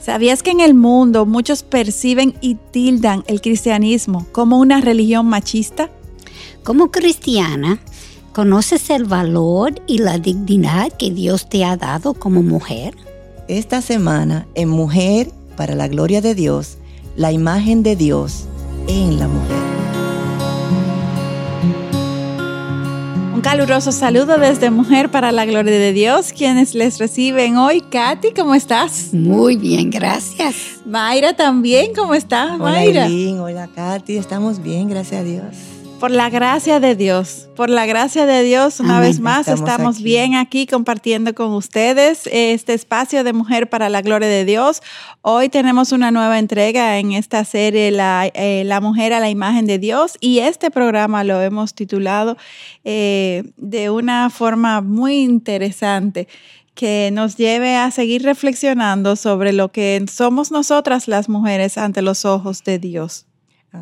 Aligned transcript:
¿Sabías 0.00 0.42
que 0.42 0.50
en 0.50 0.60
el 0.60 0.74
mundo 0.74 1.26
muchos 1.26 1.62
perciben 1.62 2.34
y 2.40 2.54
tildan 2.54 3.24
el 3.26 3.40
cristianismo 3.40 4.26
como 4.32 4.58
una 4.58 4.80
religión 4.80 5.26
machista? 5.26 5.90
Como 6.62 6.90
cristiana, 6.90 7.80
¿conoces 8.32 8.90
el 8.90 9.04
valor 9.04 9.74
y 9.86 9.98
la 9.98 10.18
dignidad 10.18 10.92
que 10.92 11.10
Dios 11.10 11.48
te 11.48 11.64
ha 11.64 11.76
dado 11.76 12.14
como 12.14 12.42
mujer? 12.42 12.94
Esta 13.48 13.80
semana, 13.82 14.46
en 14.54 14.68
Mujer 14.68 15.30
para 15.56 15.74
la 15.74 15.88
Gloria 15.88 16.20
de 16.20 16.34
Dios, 16.34 16.78
la 17.16 17.32
imagen 17.32 17.82
de 17.82 17.96
Dios 17.96 18.44
en 18.86 19.18
la 19.18 19.26
mujer. 19.26 19.67
Un 23.38 23.42
caluroso 23.42 23.92
saludo 23.92 24.36
desde 24.36 24.68
Mujer 24.68 25.12
para 25.12 25.30
la 25.30 25.44
Gloria 25.46 25.70
de 25.70 25.92
Dios, 25.92 26.32
quienes 26.32 26.74
les 26.74 26.98
reciben 26.98 27.56
hoy. 27.56 27.82
Katy, 27.82 28.32
¿cómo 28.32 28.52
estás? 28.52 29.14
Muy 29.14 29.56
bien, 29.56 29.90
gracias. 29.90 30.80
Mayra 30.84 31.36
también, 31.36 31.92
¿cómo 31.94 32.14
estás, 32.14 32.58
Mayra? 32.58 33.06
Hola, 33.06 33.42
hola, 33.44 33.68
Katy, 33.72 34.16
estamos 34.16 34.60
bien, 34.60 34.88
gracias 34.88 35.20
a 35.20 35.22
Dios. 35.22 35.54
Por 36.00 36.12
la 36.12 36.30
gracia 36.30 36.78
de 36.78 36.94
Dios, 36.94 37.48
por 37.56 37.68
la 37.70 37.84
gracia 37.84 38.24
de 38.24 38.44
Dios, 38.44 38.78
una 38.78 39.00
vez 39.00 39.18
más 39.18 39.48
estamos, 39.48 40.00
bien 40.00 40.36
aquí 40.36 40.68
compartiendo 40.68 41.34
con 41.34 41.52
ustedes 41.52 42.28
este 42.30 42.72
espacio 42.74 43.24
de 43.24 43.32
Mujer 43.32 43.68
para 43.68 43.88
la 43.88 44.00
Gloria 44.00 44.28
de 44.28 44.44
Dios. 44.44 44.80
Hoy 45.22 45.48
tenemos 45.48 45.90
una 45.90 46.12
nueva 46.12 46.38
entrega 46.38 47.00
en 47.00 47.12
esta 47.12 47.44
serie, 47.44 47.90
La, 47.90 48.30
eh, 48.32 48.62
la 48.64 48.80
Mujer 48.80 49.12
a 49.12 49.18
la 49.18 49.28
Imagen 49.28 49.66
de 49.66 49.80
Dios, 49.80 50.16
y 50.20 50.38
este 50.38 50.70
programa 50.70 51.24
lo 51.24 51.40
hemos 51.40 51.74
titulado 51.74 52.36
eh, 52.84 53.42
de 53.56 53.90
una 53.90 54.30
forma 54.30 54.80
muy 54.80 55.18
interesante 55.18 56.28
que 56.74 57.10
nos 57.12 57.36
lleve 57.36 57.74
a 57.74 57.90
seguir 57.90 58.22
reflexionando 58.22 59.16
sobre 59.16 59.52
lo 59.52 59.72
que 59.72 60.04
somos 60.08 60.52
nosotras 60.52 61.08
las 61.08 61.28
mujeres 61.28 61.76
ante 61.76 62.02
los 62.02 62.24
ojos 62.24 62.62
de 62.62 62.78
Dios. 62.78 63.27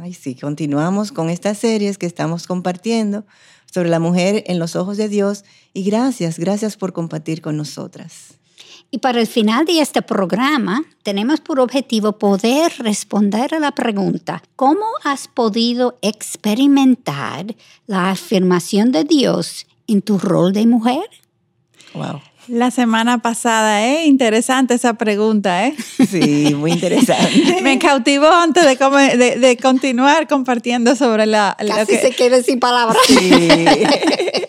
Ay, 0.02 0.14
sí, 0.14 0.34
continuamos 0.34 1.12
con 1.12 1.30
estas 1.30 1.58
series 1.58 1.98
que 1.98 2.06
estamos 2.06 2.46
compartiendo 2.46 3.24
sobre 3.72 3.88
la 3.88 3.98
mujer 3.98 4.44
en 4.46 4.58
los 4.58 4.76
ojos 4.76 4.96
de 4.96 5.08
Dios 5.08 5.44
y 5.72 5.84
gracias, 5.84 6.38
gracias 6.38 6.76
por 6.76 6.92
compartir 6.92 7.42
con 7.42 7.56
nosotras. 7.56 8.34
Y 8.90 8.98
para 8.98 9.20
el 9.20 9.26
final 9.26 9.64
de 9.64 9.80
este 9.80 10.02
programa 10.02 10.84
tenemos 11.02 11.40
por 11.40 11.60
objetivo 11.60 12.18
poder 12.18 12.72
responder 12.78 13.54
a 13.54 13.58
la 13.58 13.72
pregunta, 13.72 14.42
¿cómo 14.54 14.86
has 15.04 15.28
podido 15.28 15.98
experimentar 16.02 17.56
la 17.86 18.10
afirmación 18.10 18.92
de 18.92 19.04
Dios 19.04 19.66
en 19.86 20.02
tu 20.02 20.18
rol 20.18 20.52
de 20.52 20.66
mujer? 20.66 21.08
Wow. 21.94 22.20
La 22.48 22.70
semana 22.70 23.18
pasada, 23.18 23.84
¿eh? 23.86 24.06
Interesante 24.06 24.74
esa 24.74 24.94
pregunta, 24.94 25.66
¿eh? 25.66 25.74
Sí, 26.10 26.54
muy 26.54 26.72
interesante. 26.72 27.58
Me 27.62 27.78
cautivó 27.78 28.28
antes 28.28 28.64
de, 28.64 29.36
de, 29.36 29.56
continuar 29.56 30.28
compartiendo 30.28 30.94
sobre 30.94 31.26
la... 31.26 31.56
Casi 31.58 31.96
se 31.96 32.10
quede 32.12 32.42
sin 32.42 32.60
palabras. 32.60 32.98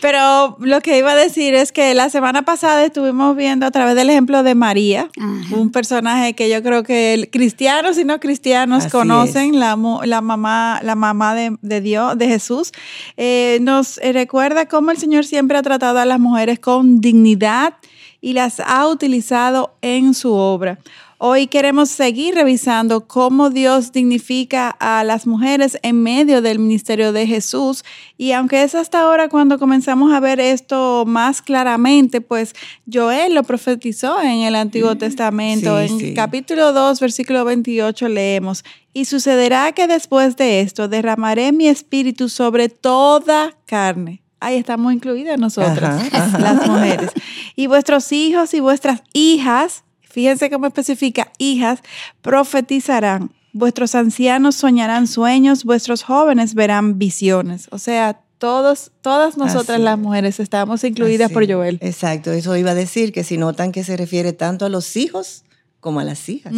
Pero 0.00 0.56
lo 0.60 0.80
que 0.80 0.98
iba 0.98 1.12
a 1.12 1.16
decir 1.16 1.54
es 1.54 1.72
que 1.72 1.94
la 1.94 2.10
semana 2.10 2.42
pasada 2.42 2.84
estuvimos 2.84 3.36
viendo 3.36 3.66
a 3.66 3.70
través 3.70 3.94
del 3.94 4.10
ejemplo 4.10 4.42
de 4.42 4.54
María, 4.54 5.08
un 5.50 5.70
personaje 5.70 6.34
que 6.34 6.48
yo 6.48 6.62
creo 6.62 6.82
que 6.82 7.28
cristianos 7.32 7.98
y 7.98 8.04
no 8.04 8.20
cristianos 8.20 8.86
conocen, 8.88 9.58
la, 9.58 9.76
la, 10.04 10.20
mamá, 10.20 10.80
la 10.82 10.94
mamá 10.94 11.34
de, 11.34 11.80
Dios, 11.80 12.18
de 12.18 12.28
Jesús. 12.28 12.72
Eh, 13.16 13.58
nos 13.62 13.96
recuerda 13.96 14.66
cómo 14.66 14.90
el 14.90 14.98
Señor 14.98 15.24
siempre 15.24 15.58
ha 15.58 15.62
tratado 15.62 15.98
a 15.98 16.04
las 16.04 16.20
mujeres 16.20 16.58
con 16.58 17.00
dignidad 17.00 17.74
y 18.20 18.32
las 18.32 18.60
ha 18.60 18.88
utilizado 18.88 19.74
en 19.82 20.14
su 20.14 20.32
obra. 20.32 20.78
Hoy 21.18 21.46
queremos 21.46 21.90
seguir 21.90 22.34
revisando 22.34 23.06
cómo 23.06 23.50
Dios 23.50 23.92
dignifica 23.92 24.68
a 24.80 25.04
las 25.04 25.26
mujeres 25.26 25.78
en 25.82 26.02
medio 26.02 26.42
del 26.42 26.58
ministerio 26.58 27.12
de 27.12 27.26
Jesús. 27.26 27.84
Y 28.18 28.32
aunque 28.32 28.62
es 28.64 28.74
hasta 28.74 29.00
ahora 29.00 29.28
cuando 29.28 29.58
comenzamos 29.58 30.12
a 30.12 30.20
ver 30.20 30.40
esto 30.40 31.04
más 31.06 31.40
claramente, 31.40 32.20
pues 32.20 32.54
Joel 32.92 33.34
lo 33.34 33.44
profetizó 33.44 34.20
en 34.20 34.40
el 34.40 34.56
Antiguo 34.56 34.94
mm, 34.94 34.98
Testamento. 34.98 35.80
en 35.80 36.14
capítulo 36.14 36.72
2, 36.72 36.98
versículo 36.98 37.44
28 37.44 38.08
leemos, 38.08 38.64
y 38.92 39.04
sucederá 39.04 39.72
que 39.72 39.86
después 39.86 40.36
de 40.36 40.60
esto 40.60 40.88
derramaré 40.88 41.52
mi 41.52 41.68
espíritu 41.68 42.28
sobre 42.28 42.68
toda 42.68 43.56
carne 43.66 44.24
ahí 44.44 44.56
estamos 44.56 44.92
incluidas 44.92 45.38
nosotras, 45.38 46.12
las 46.38 46.66
mujeres. 46.66 47.10
Y 47.56 47.66
vuestros 47.66 48.12
hijos 48.12 48.52
y 48.52 48.60
vuestras 48.60 49.02
hijas, 49.14 49.83
fíjense 50.14 50.48
cómo 50.48 50.66
especifica, 50.66 51.32
hijas, 51.38 51.80
profetizarán. 52.22 53.32
Vuestros 53.52 53.96
ancianos 53.96 54.54
soñarán 54.54 55.08
sueños, 55.08 55.64
vuestros 55.64 56.04
jóvenes 56.04 56.54
verán 56.54 56.98
visiones. 56.98 57.66
O 57.72 57.78
sea, 57.78 58.20
todos, 58.38 58.92
todas 59.00 59.36
nosotras 59.36 59.80
las 59.80 59.98
mujeres 59.98 60.38
estamos 60.38 60.84
incluidas 60.84 61.32
por 61.32 61.50
Joel. 61.50 61.78
Exacto, 61.80 62.30
eso 62.30 62.56
iba 62.56 62.70
a 62.70 62.74
decir 62.74 63.12
que 63.12 63.24
si 63.24 63.38
notan 63.38 63.72
que 63.72 63.82
se 63.82 63.96
refiere 63.96 64.32
tanto 64.32 64.64
a 64.64 64.68
los 64.68 64.96
hijos 64.96 65.42
como 65.80 65.98
a 65.98 66.04
las 66.04 66.28
hijas. 66.28 66.54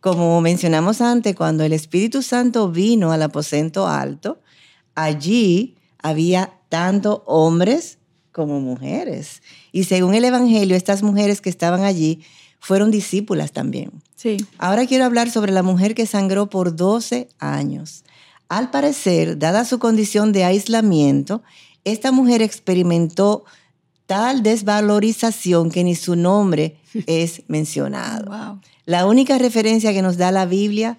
Como 0.00 0.40
mencionamos 0.40 1.02
antes, 1.02 1.36
cuando 1.36 1.64
el 1.64 1.74
Espíritu 1.74 2.22
Santo 2.22 2.70
vino 2.70 3.12
al 3.12 3.22
aposento 3.22 3.86
alto, 3.86 4.40
allí 4.94 5.76
había 6.02 6.50
tanto 6.70 7.22
hombres 7.26 7.98
como 8.32 8.60
mujeres. 8.60 9.42
Y 9.70 9.84
según 9.84 10.14
el 10.14 10.24
Evangelio, 10.24 10.76
estas 10.76 11.02
mujeres 11.02 11.40
que 11.40 11.50
estaban 11.50 11.84
allí 11.84 12.22
fueron 12.60 12.90
discípulas 12.90 13.52
también. 13.52 13.90
Sí. 14.16 14.36
Ahora 14.58 14.86
quiero 14.86 15.04
hablar 15.04 15.30
sobre 15.30 15.52
la 15.52 15.62
mujer 15.62 15.94
que 15.94 16.06
sangró 16.06 16.48
por 16.48 16.76
12 16.76 17.28
años. 17.38 18.04
Al 18.48 18.70
parecer, 18.70 19.38
dada 19.38 19.64
su 19.64 19.78
condición 19.78 20.32
de 20.32 20.44
aislamiento, 20.44 21.42
esta 21.84 22.12
mujer 22.12 22.42
experimentó 22.42 23.44
tal 24.06 24.42
desvalorización 24.42 25.70
que 25.70 25.84
ni 25.84 25.94
su 25.94 26.16
nombre 26.16 26.76
es 27.06 27.42
mencionado. 27.48 28.60
La 28.84 29.06
única 29.06 29.38
referencia 29.38 29.92
que 29.92 30.02
nos 30.02 30.16
da 30.16 30.30
la 30.30 30.46
Biblia 30.46 30.98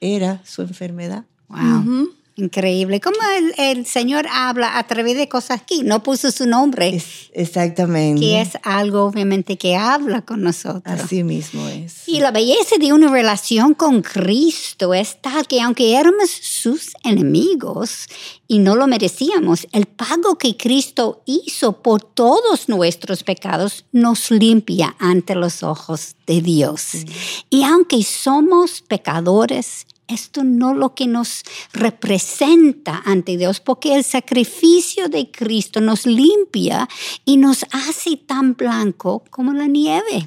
era 0.00 0.42
su 0.44 0.62
enfermedad. 0.62 1.24
Wow. 1.48 2.10
Increíble. 2.42 3.00
¿Cómo 3.00 3.18
el, 3.56 3.86
Señor 3.86 4.26
habla 4.28 4.76
a 4.76 4.84
través 4.88 5.16
de 5.16 5.28
cosas 5.28 5.60
aquí? 5.60 5.82
No 5.84 6.02
puso 6.02 6.32
su 6.32 6.44
nombre. 6.44 7.00
exactamente. 7.32 8.20
Que 8.20 8.40
es 8.40 8.58
algo 8.64 9.04
obviamente 9.04 9.56
que 9.56 9.76
habla 9.76 10.22
con 10.22 10.42
nosotros. 10.42 10.82
Así 10.84 11.22
mismo 11.22 11.68
es. 11.68 12.08
Y 12.08 12.18
la 12.18 12.32
belleza 12.32 12.78
de 12.80 12.92
una 12.92 13.08
relación 13.12 13.74
con 13.74 14.02
Cristo 14.02 14.92
es 14.92 15.22
tal 15.22 15.46
que 15.46 15.60
aunque 15.60 15.94
éramos 15.94 16.30
sus 16.30 16.90
enemigos 17.04 18.08
y 18.48 18.58
no 18.58 18.74
lo 18.74 18.88
merecíamos, 18.88 19.68
el 19.70 19.86
pago 19.86 20.36
que 20.36 20.56
Cristo 20.56 21.22
hizo 21.26 21.80
por 21.80 22.02
todos 22.02 22.68
nuestros 22.68 23.22
pecados 23.22 23.84
nos 23.92 24.32
limpia 24.32 24.96
ante 24.98 25.36
los 25.36 25.62
ojos 25.62 26.16
de 26.26 26.40
Dios. 26.40 27.04
Y 27.50 27.62
aunque 27.62 28.02
somos 28.02 28.82
pecadores, 28.82 29.86
esto 30.12 30.44
no 30.44 30.74
lo 30.74 30.94
que 30.94 31.06
nos 31.06 31.42
representa 31.72 33.02
ante 33.04 33.36
Dios, 33.36 33.60
porque 33.60 33.94
el 33.94 34.04
sacrificio 34.04 35.08
de 35.08 35.30
Cristo 35.30 35.80
nos 35.80 36.06
limpia 36.06 36.88
y 37.24 37.36
nos 37.36 37.64
hace 37.72 38.16
tan 38.16 38.54
blanco 38.54 39.24
como 39.30 39.52
la 39.52 39.66
nieve. 39.66 40.26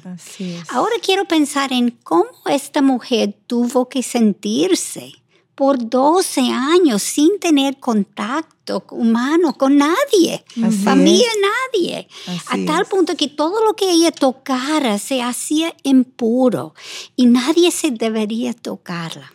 Ahora 0.68 0.96
quiero 1.02 1.26
pensar 1.26 1.72
en 1.72 1.90
cómo 1.90 2.30
esta 2.46 2.82
mujer 2.82 3.36
tuvo 3.46 3.88
que 3.88 4.02
sentirse 4.02 5.12
por 5.56 5.88
12 5.88 6.42
años 6.50 7.02
sin 7.02 7.40
tener 7.40 7.80
contacto 7.80 8.84
humano 8.90 9.54
con 9.54 9.78
nadie, 9.78 10.44
familia, 10.84 11.28
nadie, 11.72 12.08
a 12.48 12.58
tal 12.66 12.84
punto 12.84 13.16
que 13.16 13.28
todo 13.28 13.64
lo 13.64 13.74
que 13.74 13.90
ella 13.90 14.12
tocara 14.12 14.98
se 14.98 15.22
hacía 15.22 15.74
impuro 15.82 16.74
y 17.16 17.26
nadie 17.26 17.70
se 17.70 17.90
debería 17.90 18.52
tocarla. 18.52 19.32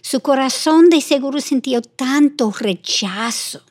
Su 0.00 0.20
corazón 0.20 0.88
de 0.90 1.00
seguro 1.00 1.40
sintió 1.40 1.82
tanto 1.82 2.52
rechazo 2.58 3.62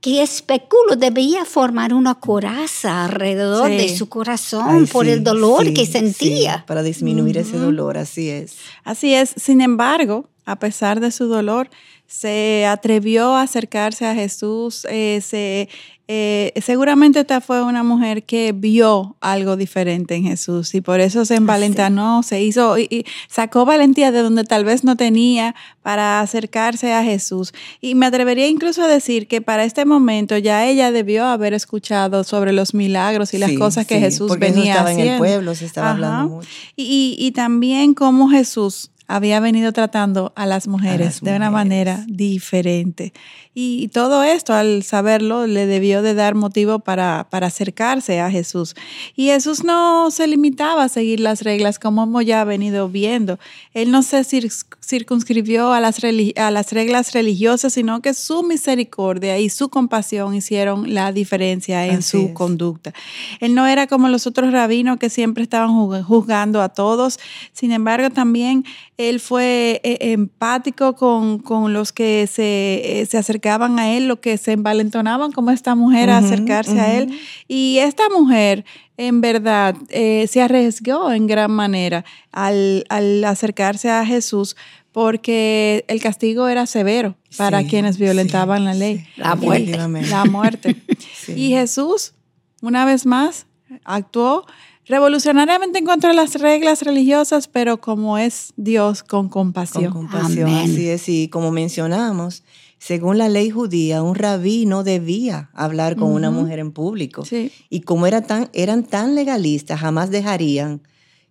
que 0.00 0.22
especulo 0.22 0.94
debía 0.96 1.44
formar 1.44 1.92
una 1.92 2.14
coraza 2.14 3.06
alrededor 3.06 3.68
de 3.68 3.88
su 3.96 4.08
corazón 4.08 4.86
por 4.86 5.08
el 5.08 5.24
dolor 5.24 5.72
que 5.72 5.84
sentía. 5.84 6.64
para 6.66 6.82
disminuir 6.82 7.38
ese 7.38 7.56
dolor, 7.58 7.98
así 7.98 8.28
es. 8.28 8.56
Así 8.84 9.14
es. 9.14 9.34
Sin 9.36 9.60
embargo, 9.60 10.28
a 10.44 10.60
pesar 10.60 11.00
de 11.00 11.10
su 11.10 11.26
dolor, 11.26 11.68
se 12.06 12.66
atrevió 12.66 13.34
a 13.34 13.42
acercarse 13.42 14.06
a 14.06 14.14
Jesús, 14.14 14.86
eh, 14.88 15.20
se 15.24 15.68
eh, 16.08 16.52
seguramente 16.62 17.18
esta 17.18 17.40
fue 17.40 17.64
una 17.64 17.82
mujer 17.82 18.22
que 18.22 18.52
vio 18.52 19.16
algo 19.20 19.56
diferente 19.56 20.14
en 20.14 20.22
Jesús 20.22 20.72
y 20.76 20.80
por 20.80 21.00
eso 21.00 21.24
se 21.24 21.34
envalentanó, 21.34 22.22
se 22.22 22.40
hizo 22.42 22.78
y, 22.78 23.04
sacó 23.28 23.64
valentía 23.64 24.12
de 24.12 24.22
donde 24.22 24.44
tal 24.44 24.64
vez 24.64 24.84
no 24.84 24.96
tenía 24.96 25.56
para 25.82 26.20
acercarse 26.20 26.92
a 26.92 27.02
Jesús. 27.02 27.52
Y 27.80 27.96
me 27.96 28.06
atrevería 28.06 28.46
incluso 28.46 28.84
a 28.84 28.88
decir 28.88 29.26
que 29.26 29.40
para 29.40 29.64
este 29.64 29.84
momento 29.84 30.38
ya 30.38 30.64
ella 30.64 30.92
debió 30.92 31.24
haber 31.24 31.54
escuchado 31.54 32.22
sobre 32.22 32.52
los 32.52 32.72
milagros 32.72 33.34
y 33.34 33.38
las 33.38 33.52
cosas 33.54 33.84
que 33.84 33.98
Jesús 33.98 34.38
venía 34.38 34.74
estaba 34.74 34.90
haciendo. 34.90 35.04
en 35.04 35.12
el 35.14 35.18
pueblo, 35.18 35.54
se 35.56 35.66
estaba 35.66 35.90
hablando 35.90 36.36
mucho. 36.36 36.48
Y, 36.76 37.16
y 37.18 37.32
también 37.32 37.94
cómo 37.94 38.28
Jesús 38.28 38.92
había 39.08 39.40
venido 39.40 39.72
tratando 39.72 40.32
a 40.36 40.46
las 40.46 40.66
mujeres, 40.66 41.20
de 41.20 41.36
una 41.36 41.50
manera 41.50 42.04
diferente. 42.08 43.12
Y 43.54 43.88
todo 43.88 44.22
esto, 44.22 44.52
al 44.52 44.82
saberlo, 44.82 45.46
le 45.46 45.66
debió 45.66 46.02
de 46.02 46.14
dar 46.14 46.34
motivo 46.34 46.80
para, 46.80 47.28
para, 47.30 47.46
acercarse 47.46 48.20
a 48.20 48.30
Jesús. 48.30 48.74
Y 49.14 49.28
Jesús 49.28 49.64
no 49.64 50.10
se 50.10 50.26
limitaba 50.26 50.84
a 50.84 50.88
seguir 50.88 51.20
las 51.20 51.42
reglas 51.42 51.78
como 51.78 52.02
hemos 52.02 52.26
ya 52.26 52.44
venido 52.44 52.88
viendo. 52.88 53.38
Él 53.72 53.90
no 53.90 54.02
se 54.02 54.24
circunscribió 54.24 55.72
a 55.72 55.80
las, 55.80 56.00
a 56.36 56.50
las 56.50 56.72
reglas 56.72 57.12
religiosas, 57.12 57.72
sino 57.72 58.02
que 58.02 58.12
su 58.12 58.42
misericordia 58.42 59.38
y 59.38 59.48
su 59.48 59.70
compasión 59.70 60.34
hicieron 60.34 60.92
la 60.92 61.12
diferencia 61.12 61.86
en 61.86 62.02
su 62.02 62.34
conducta. 62.34 62.92
Él 63.40 63.54
no 63.54 63.66
era 63.66 63.86
como 63.86 64.08
los 64.08 64.26
otros 64.26 64.52
rabinos 64.52 64.98
que 64.98 65.08
siempre 65.08 65.42
estaban 65.42 65.72
juzgando 66.02 66.60
a 66.60 66.68
todos. 66.68 67.18
Sin 67.52 67.72
embargo, 67.72 68.10
también 68.10 68.64
él 68.98 69.20
fue 69.20 69.80
eh, 69.84 70.12
empático 70.12 70.94
con, 70.94 71.38
con 71.38 71.74
los 71.74 71.92
que 71.92 72.26
se, 72.26 73.00
eh, 73.00 73.06
se 73.06 73.18
acercaban 73.18 73.78
a 73.78 73.92
él, 73.94 74.08
lo 74.08 74.20
que 74.20 74.38
se 74.38 74.52
envalentonaban 74.52 75.32
como 75.32 75.50
esta 75.50 75.74
mujer 75.74 76.08
a 76.08 76.18
acercarse 76.18 76.80
a 76.80 76.96
él. 76.96 77.18
Y 77.46 77.78
esta 77.78 78.08
mujer, 78.08 78.64
en 78.96 79.20
verdad, 79.20 79.76
eh, 79.90 80.26
se 80.28 80.40
arriesgó 80.40 81.12
en 81.12 81.26
gran 81.26 81.50
manera 81.50 82.06
al, 82.32 82.86
al, 82.88 83.22
acercarse 83.24 83.90
a 83.90 84.06
Jesús 84.06 84.56
porque 84.92 85.84
el 85.88 86.00
castigo 86.00 86.48
era 86.48 86.64
severo 86.64 87.16
para 87.36 87.64
quienes 87.64 87.98
violentaban 87.98 88.64
la 88.64 88.72
ley. 88.72 89.06
La 89.16 89.34
muerte. 89.34 89.76
La 90.08 90.24
muerte. 90.24 90.76
y 91.28 91.50
Jesús, 91.50 92.14
una 92.62 92.86
vez 92.86 93.04
más, 93.04 93.46
actuó 93.84 94.46
revolucionariamente 94.86 95.78
en 95.78 95.84
contra 95.84 96.10
de 96.10 96.16
las 96.16 96.34
reglas 96.34 96.82
religiosas, 96.82 97.48
pero 97.48 97.80
como 97.80 98.18
es 98.18 98.52
Dios 98.56 99.02
con 99.02 99.28
compasión. 99.28 99.92
Con 99.92 100.08
compasión, 100.08 100.50
así 100.50 100.88
es. 100.88 101.08
Y 101.08 101.28
como 101.28 101.50
mencionamos, 101.50 102.44
según 102.78 103.18
la 103.18 103.28
ley 103.28 103.50
judía, 103.50 104.02
un 104.02 104.14
rabí 104.14 104.66
no 104.66 104.84
debía 104.84 105.50
hablar 105.54 105.96
con 105.96 106.12
una 106.12 106.30
mujer 106.30 106.58
en 106.58 106.72
público. 106.72 107.24
Y 107.68 107.80
como 107.80 108.06
era 108.06 108.22
tan, 108.22 108.48
eran 108.52 108.84
tan 108.84 109.14
legalistas, 109.14 109.80
jamás 109.80 110.10
dejarían 110.10 110.82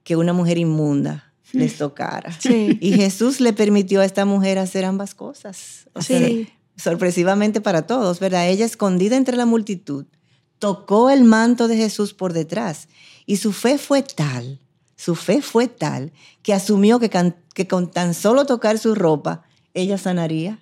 que 0.04 0.16
una 0.16 0.34
mujer 0.34 0.58
inmunda 0.58 1.34
les 1.54 1.78
tocara. 1.78 2.38
Y 2.44 2.94
Jesús 2.94 3.40
le 3.40 3.54
permitió 3.54 4.02
a 4.02 4.06
esta 4.06 4.26
mujer 4.26 4.60
hacer 4.60 4.86
ambas 4.86 5.16
cosas. 5.16 5.88
sorpresivamente 6.78 7.62
para 7.62 7.88
todos, 7.88 8.20
¿verdad? 8.20 8.50
Ella 8.50 8.66
escondida 8.66 9.16
entre 9.16 9.38
la 9.38 9.46
multitud, 9.46 10.06
tocó 10.60 11.10
el 11.10 11.24
manto 11.24 11.68
de 11.68 11.78
Jesús 11.78 12.14
por 12.14 12.34
detrás. 12.34 12.90
Y 13.26 13.38
su 13.38 13.52
fe 13.52 13.78
fue 13.78 14.04
tal, 14.04 14.60
su 14.96 15.16
fe 15.16 15.42
fue 15.42 15.68
tal, 15.68 16.12
que 16.42 16.54
asumió 16.54 17.00
que, 17.00 17.10
con 17.68 17.92
tan 17.92 18.14
solo 18.14 18.46
tocar 18.46 18.78
su 18.78 18.96
ropa, 18.96 19.44
ella 19.74 19.98
sanaría. 19.98 20.60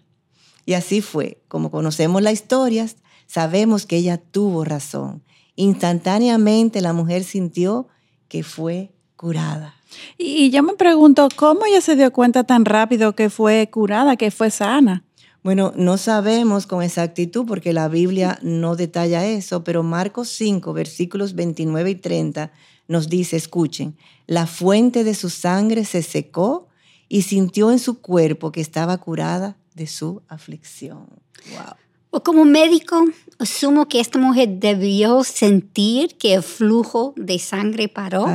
Y 0.66 0.74
así 0.74 1.02
fue. 1.02 1.44
Como 1.48 1.72
conocemos 1.72 2.22
la 2.22 2.32
historia, 2.32 2.88
sabemos 3.28 3.86
que 3.86 3.98
ella 3.98 4.18
tuvo 4.18 4.64
razón. 4.64 5.24
Instantáneamente 5.56 6.82
la 6.82 6.94
mujer 6.94 7.24
sintió 7.24 7.88
que 8.28 8.44
fue 8.44 8.92
curada. 9.16 9.76
Y 10.18 10.50
yo 10.50 10.64
me 10.64 10.74
pregunto, 10.74 11.28
¿cómo 11.36 11.66
ella 11.66 11.82
se 11.82 11.96
dio 11.96 12.12
cuenta 12.12 12.44
tan 12.44 12.66
rápido 12.66 13.14
que 13.14 13.30
fue 13.30 13.70
curada, 13.70 14.16
que 14.16 14.32
fue 14.32 14.50
sana? 14.50 15.04
Bueno, 15.44 15.74
no 15.76 15.98
sabemos 15.98 16.66
con 16.66 16.82
exactitud 16.82 17.46
porque 17.46 17.74
la 17.74 17.90
Biblia 17.90 18.40
no 18.42 18.78
detalla 18.78 19.26
eso, 19.26 19.64
pero 19.66 19.84
Marcos 19.84 20.30
5, 20.30 20.72
versículos 20.72 21.36
29 21.36 21.90
y 21.90 21.96
30 21.96 22.52
nos 22.88 23.10
dice, 23.10 23.36
escuchen, 23.36 23.98
la 24.26 24.48
fuente 24.48 25.04
de 25.04 25.14
su 25.14 25.30
sangre 25.30 25.84
se 25.84 26.02
secó 26.02 26.70
y 27.10 27.24
sintió 27.24 27.72
en 27.72 27.80
su 27.80 28.00
cuerpo 28.00 28.54
que 28.54 28.62
estaba 28.62 28.98
curada 28.98 29.58
de 29.76 29.88
su 29.88 30.22
aflicción. 30.30 31.08
Wow. 31.52 31.76
O 32.16 32.22
como 32.22 32.46
médico, 32.46 33.04
asumo 33.40 33.88
que 33.88 34.00
esta 34.00 34.20
mujer 34.20 34.48
debió 34.60 35.24
sentir 35.24 36.16
que 36.16 36.36
el 36.36 36.44
flujo 36.44 37.16
de 37.18 37.40
sangre 37.40 37.88
paró, 37.88 38.28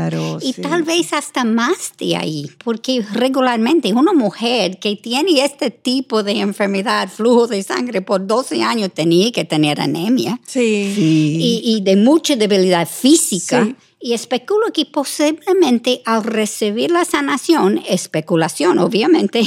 y 0.42 0.52
tal 0.54 0.82
vez 0.82 1.12
hasta 1.12 1.44
más 1.44 1.92
de 1.96 2.16
ahí, 2.16 2.50
porque 2.64 3.04
regularmente 3.12 3.92
una 3.92 4.12
mujer 4.12 4.80
que 4.80 4.96
tiene 4.96 5.44
este 5.44 5.70
tipo 5.70 6.24
de 6.24 6.40
enfermedad, 6.40 7.08
flujo 7.08 7.46
de 7.46 7.62
sangre 7.62 8.02
por 8.02 8.26
12 8.26 8.64
años, 8.64 8.90
tenía 8.92 9.30
que 9.30 9.44
tener 9.44 9.80
anemia 9.80 10.40
sí. 10.44 10.92
Y, 10.98 11.62
y, 11.64 11.80
de 11.80 11.94
mucha 11.94 12.34
debilidad 12.34 12.88
física. 12.88 13.76
Y 14.00 14.12
especulo 14.12 14.72
que 14.72 14.86
posiblemente 14.86 16.02
al 16.04 16.22
recibir 16.22 16.92
la 16.92 17.04
sanación, 17.04 17.80
especulación 17.88 18.78
obviamente, 18.78 19.42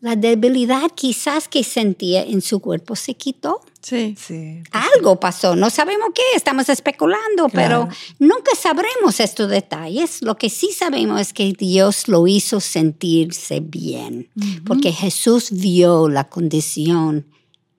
la 0.00 0.14
debilidad 0.14 0.90
quizás 0.94 1.48
que 1.48 1.64
sentía 1.64 2.22
en 2.22 2.42
su 2.42 2.60
cuerpo 2.60 2.96
se 2.96 3.14
quitó. 3.14 3.60
Sí. 3.80 4.16
sí. 4.18 4.62
Algo 4.72 5.20
pasó, 5.20 5.54
no 5.54 5.70
sabemos 5.70 6.08
qué, 6.14 6.22
estamos 6.34 6.68
especulando, 6.68 7.48
pero 7.48 7.88
nunca 8.18 8.54
sabremos 8.60 9.20
estos 9.20 9.48
detalles. 9.48 10.22
Lo 10.22 10.36
que 10.36 10.50
sí 10.50 10.70
sabemos 10.76 11.20
es 11.20 11.32
que 11.32 11.52
Dios 11.52 12.08
lo 12.08 12.26
hizo 12.26 12.60
sentirse 12.60 13.60
bien, 13.60 14.28
porque 14.66 14.92
Jesús 14.92 15.50
vio 15.52 16.08
la 16.08 16.24
condición 16.24 17.26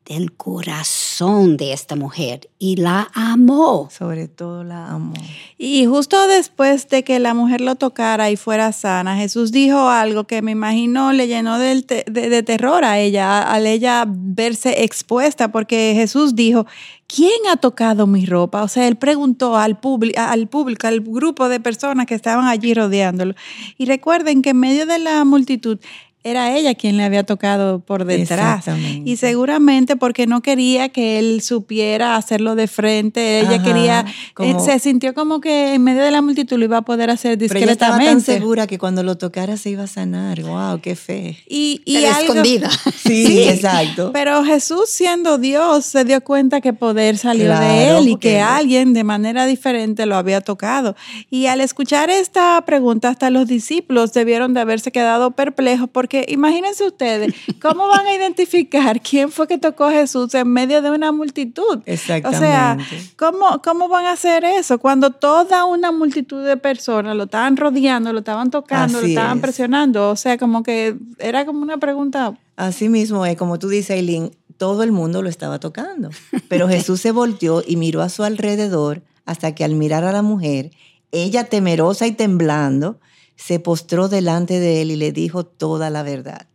del 0.08 0.32
corazón 0.32 1.58
de 1.58 1.74
esta 1.74 1.96
mujer 1.96 2.50
y 2.60 2.78
la 2.78 3.10
amó. 3.14 3.90
Sobre 3.92 4.28
todo 4.28 4.64
la 4.64 4.92
amó. 4.92 5.14
Y 5.58 5.86
justo 5.86 6.28
después 6.28 6.88
de 6.88 7.04
que 7.04 7.20
la 7.20 7.34
mujer 7.34 7.60
lo 7.62 7.76
tocara 7.76 8.32
y 8.32 8.38
fuera 8.38 8.72
sana, 8.72 9.18
Jesús 9.18 9.52
dijo 9.52 9.90
algo 9.90 10.24
que 10.24 10.42
me 10.42 10.52
imagino 10.52 11.12
le 11.12 11.28
llenó 11.28 11.60
de, 11.60 11.84
de, 12.08 12.44
terror 12.44 12.86
a 12.86 13.00
ella, 13.00 13.42
al 13.42 13.68
ella 13.68 14.06
verse 14.08 14.84
expuesta, 14.84 15.52
porque 15.52 15.94
Jesús 15.96 16.36
dijo, 16.36 16.66
¿quién 17.08 17.40
ha 17.52 17.58
tocado 17.58 18.08
mi 18.08 18.26
ropa? 18.26 18.64
O 18.64 18.68
sea, 18.70 18.88
él 18.88 18.96
preguntó 18.96 19.58
al, 19.58 19.78
al 20.16 20.48
público, 20.48 20.88
al 20.88 21.02
grupo 21.02 21.50
de 21.50 21.60
personas 21.60 22.06
que 22.06 22.16
estaban 22.16 22.46
allí 22.46 22.74
rodeándolo. 22.74 23.34
Y 23.78 23.86
recuerden 23.86 24.42
que 24.42 24.52
en 24.52 24.60
medio 24.60 24.86
de 24.86 25.00
la 25.00 25.26
multitud, 25.26 25.80
era 26.24 26.58
ella 26.58 26.76
quien 26.76 26.98
le 26.98 27.04
había 27.04 27.24
tocado 27.24 27.80
por 27.80 28.06
detrás. 28.06 28.66
Y 29.06 29.18
seguramente 29.18 29.96
porque 29.96 30.28
no 30.28 30.42
quería 30.42 30.90
que 30.90 31.20
él 31.20 31.42
supiera 31.42 32.16
hacerlo 32.16 32.56
de 32.56 32.68
frente, 32.68 33.40
ella 33.40 33.64
quería, 33.64 34.06
eh, 34.40 34.56
se 34.64 34.80
sintió 34.80 35.14
como 35.14 35.40
que 35.40 35.76
en 35.76 35.84
medio 35.84 36.04
de 36.04 36.12
la 36.12 36.22
multitud 36.22 36.58
lo 36.58 36.66
iba 36.66 36.78
a 36.78 36.82
poder 36.82 37.10
hacer 37.10 37.38
discretamente. 37.38 37.78
Pero 37.80 37.96
ella 37.96 38.02
estaba 38.02 38.12
tan 38.12 38.22
segura 38.22 38.68
que 38.68 38.78
cuando 38.78 39.04
lo 39.04 39.18
tocara 39.18 39.58
se 39.58 39.70
iba 39.70 39.84
a 39.84 39.88
sanar. 39.88 40.42
¡Wow! 40.42 40.82
¡Qué 40.82 40.96
fe! 40.96 41.38
Y, 41.48 41.82
y 41.86 41.98
escondida. 41.98 42.70
Sí, 43.08 43.44
exacto. 43.44 44.12
Pero 44.12 44.44
Jesús, 44.44 44.90
siendo 44.90 45.38
Dios, 45.38 45.86
se 45.86 46.04
dio 46.04 46.22
cuenta 46.22 46.60
que 46.60 46.74
poder 46.74 47.18
salió 47.18 47.58
de 47.58 47.98
él 47.98 48.10
y 48.10 48.18
que 48.18 48.42
alguien 48.42 48.94
de 48.94 49.04
manera 49.06 49.46
diferente 49.46 50.06
lo 50.06 50.16
había 50.16 50.42
tocado. 50.42 50.96
Y 51.30 51.46
al 51.46 51.62
escuchar 51.62 52.10
esta 52.10 52.62
pregunta, 52.66 53.10
hasta 53.10 53.30
los 53.30 53.48
discípulos 53.48 54.12
debieron 54.12 54.54
de 54.54 54.60
haberse 54.62 54.92
quedado 54.92 55.32
perplejos 55.32 55.90
porque 55.90 56.07
imagínense 56.28 56.86
ustedes, 56.86 57.34
¿cómo 57.62 57.88
van 57.88 58.06
a 58.08 58.16
identificar 58.16 59.02
quién 59.02 59.32
fue 59.32 59.48
que 59.48 59.58
tocó 59.58 59.86
a 59.86 59.92
Jesús 59.92 60.34
en 60.36 60.48
medio 60.48 60.82
de 60.82 60.92
una 60.92 61.12
multitud? 61.12 61.80
Exactamente. 61.86 62.38
O 62.38 62.40
sea, 62.40 62.78
¿cómo, 63.16 63.62
¿cómo 63.64 63.88
van 63.88 64.06
a 64.06 64.14
hacer 64.14 64.44
eso 64.44 64.78
cuando 64.78 65.12
toda 65.12 65.66
una 65.66 65.92
multitud 65.92 66.46
de 66.46 66.58
personas 66.58 67.16
lo 67.16 67.24
estaban 67.24 67.58
rodeando, 67.58 68.14
lo 68.14 68.20
estaban 68.20 68.52
tocando, 68.52 69.02
lo 69.02 69.08
estaban 69.08 69.42
presionando? 69.42 70.10
O 70.10 70.16
sea, 70.16 70.38
como 70.38 70.64
que 70.64 70.96
era 71.20 71.46
como 71.46 71.62
una 71.62 71.78
pregunta. 71.78 72.38
Así 72.56 72.90
mismo 72.90 73.26
es, 73.26 73.38
como 73.38 73.60
tú 73.60 73.70
dices, 73.70 73.92
Eileen, 73.92 74.32
todo 74.58 74.84
el 74.84 74.92
mundo 74.92 75.22
lo 75.22 75.30
estaba 75.30 75.60
tocando, 75.60 76.10
pero 76.48 76.68
Jesús 76.70 77.02
se 77.02 77.12
volteó 77.12 77.64
y 77.66 77.76
miró 77.78 78.02
a 78.02 78.10
su 78.10 78.24
alrededor 78.24 79.04
hasta 79.26 79.54
que 79.54 79.64
al 79.64 79.76
mirar 79.76 80.04
a 80.04 80.12
la 80.12 80.22
mujer, 80.22 80.72
ella 81.12 81.46
temerosa 81.46 82.08
y 82.08 82.12
temblando, 82.12 83.00
se 83.38 83.60
postró 83.60 84.10
delante 84.10 84.60
de 84.60 84.82
él 84.82 84.92
y 84.92 84.96
le 84.98 85.14
dijo 85.14 85.46
toda 85.46 85.90
la 85.90 86.04
verdad. 86.04 86.48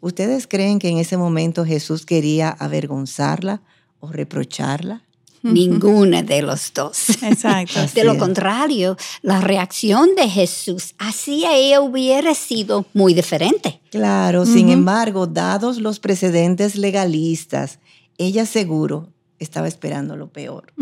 ¿Ustedes 0.00 0.46
creen 0.46 0.78
que 0.78 0.88
en 0.88 0.98
ese 0.98 1.16
momento 1.16 1.64
Jesús 1.64 2.06
quería 2.06 2.50
avergonzarla 2.50 3.62
o 3.98 4.12
reprocharla? 4.12 5.02
Ninguna 5.42 6.22
de 6.22 6.42
los 6.42 6.72
dos. 6.72 7.10
Exacto. 7.22 7.80
de 7.94 8.04
lo 8.04 8.18
contrario, 8.18 8.96
la 9.22 9.40
reacción 9.40 10.14
de 10.14 10.28
Jesús 10.28 10.94
hacia 10.98 11.54
ella 11.54 11.80
hubiera 11.80 12.34
sido 12.34 12.86
muy 12.92 13.14
diferente. 13.14 13.80
Claro, 13.90 14.44
sin 14.44 14.68
embargo, 14.68 15.26
dados 15.26 15.78
los 15.78 15.98
precedentes 15.98 16.76
legalistas, 16.76 17.78
ella 18.18 18.46
seguro 18.46 19.08
estaba 19.38 19.68
esperando 19.68 20.16
lo 20.16 20.28
peor. 20.28 20.72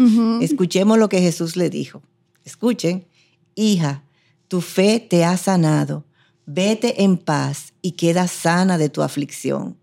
Escuchemos 0.41 0.99
lo 0.99 1.09
que 1.09 1.21
Jesús 1.21 1.57
le 1.57 1.71
dijo. 1.71 2.03
Escuchen, 2.45 3.07
hija, 3.55 4.05
tu 4.55 4.61
fe 4.61 5.01
te 5.01 5.25
ha 5.25 5.37
sanado. 5.37 6.05
Vete 6.47 7.03
en 7.03 7.17
paz 7.17 7.73
y 7.83 7.91
queda 7.91 8.29
sana 8.29 8.79
de 8.79 8.89
tu 8.89 9.03
aflicción. 9.03 9.77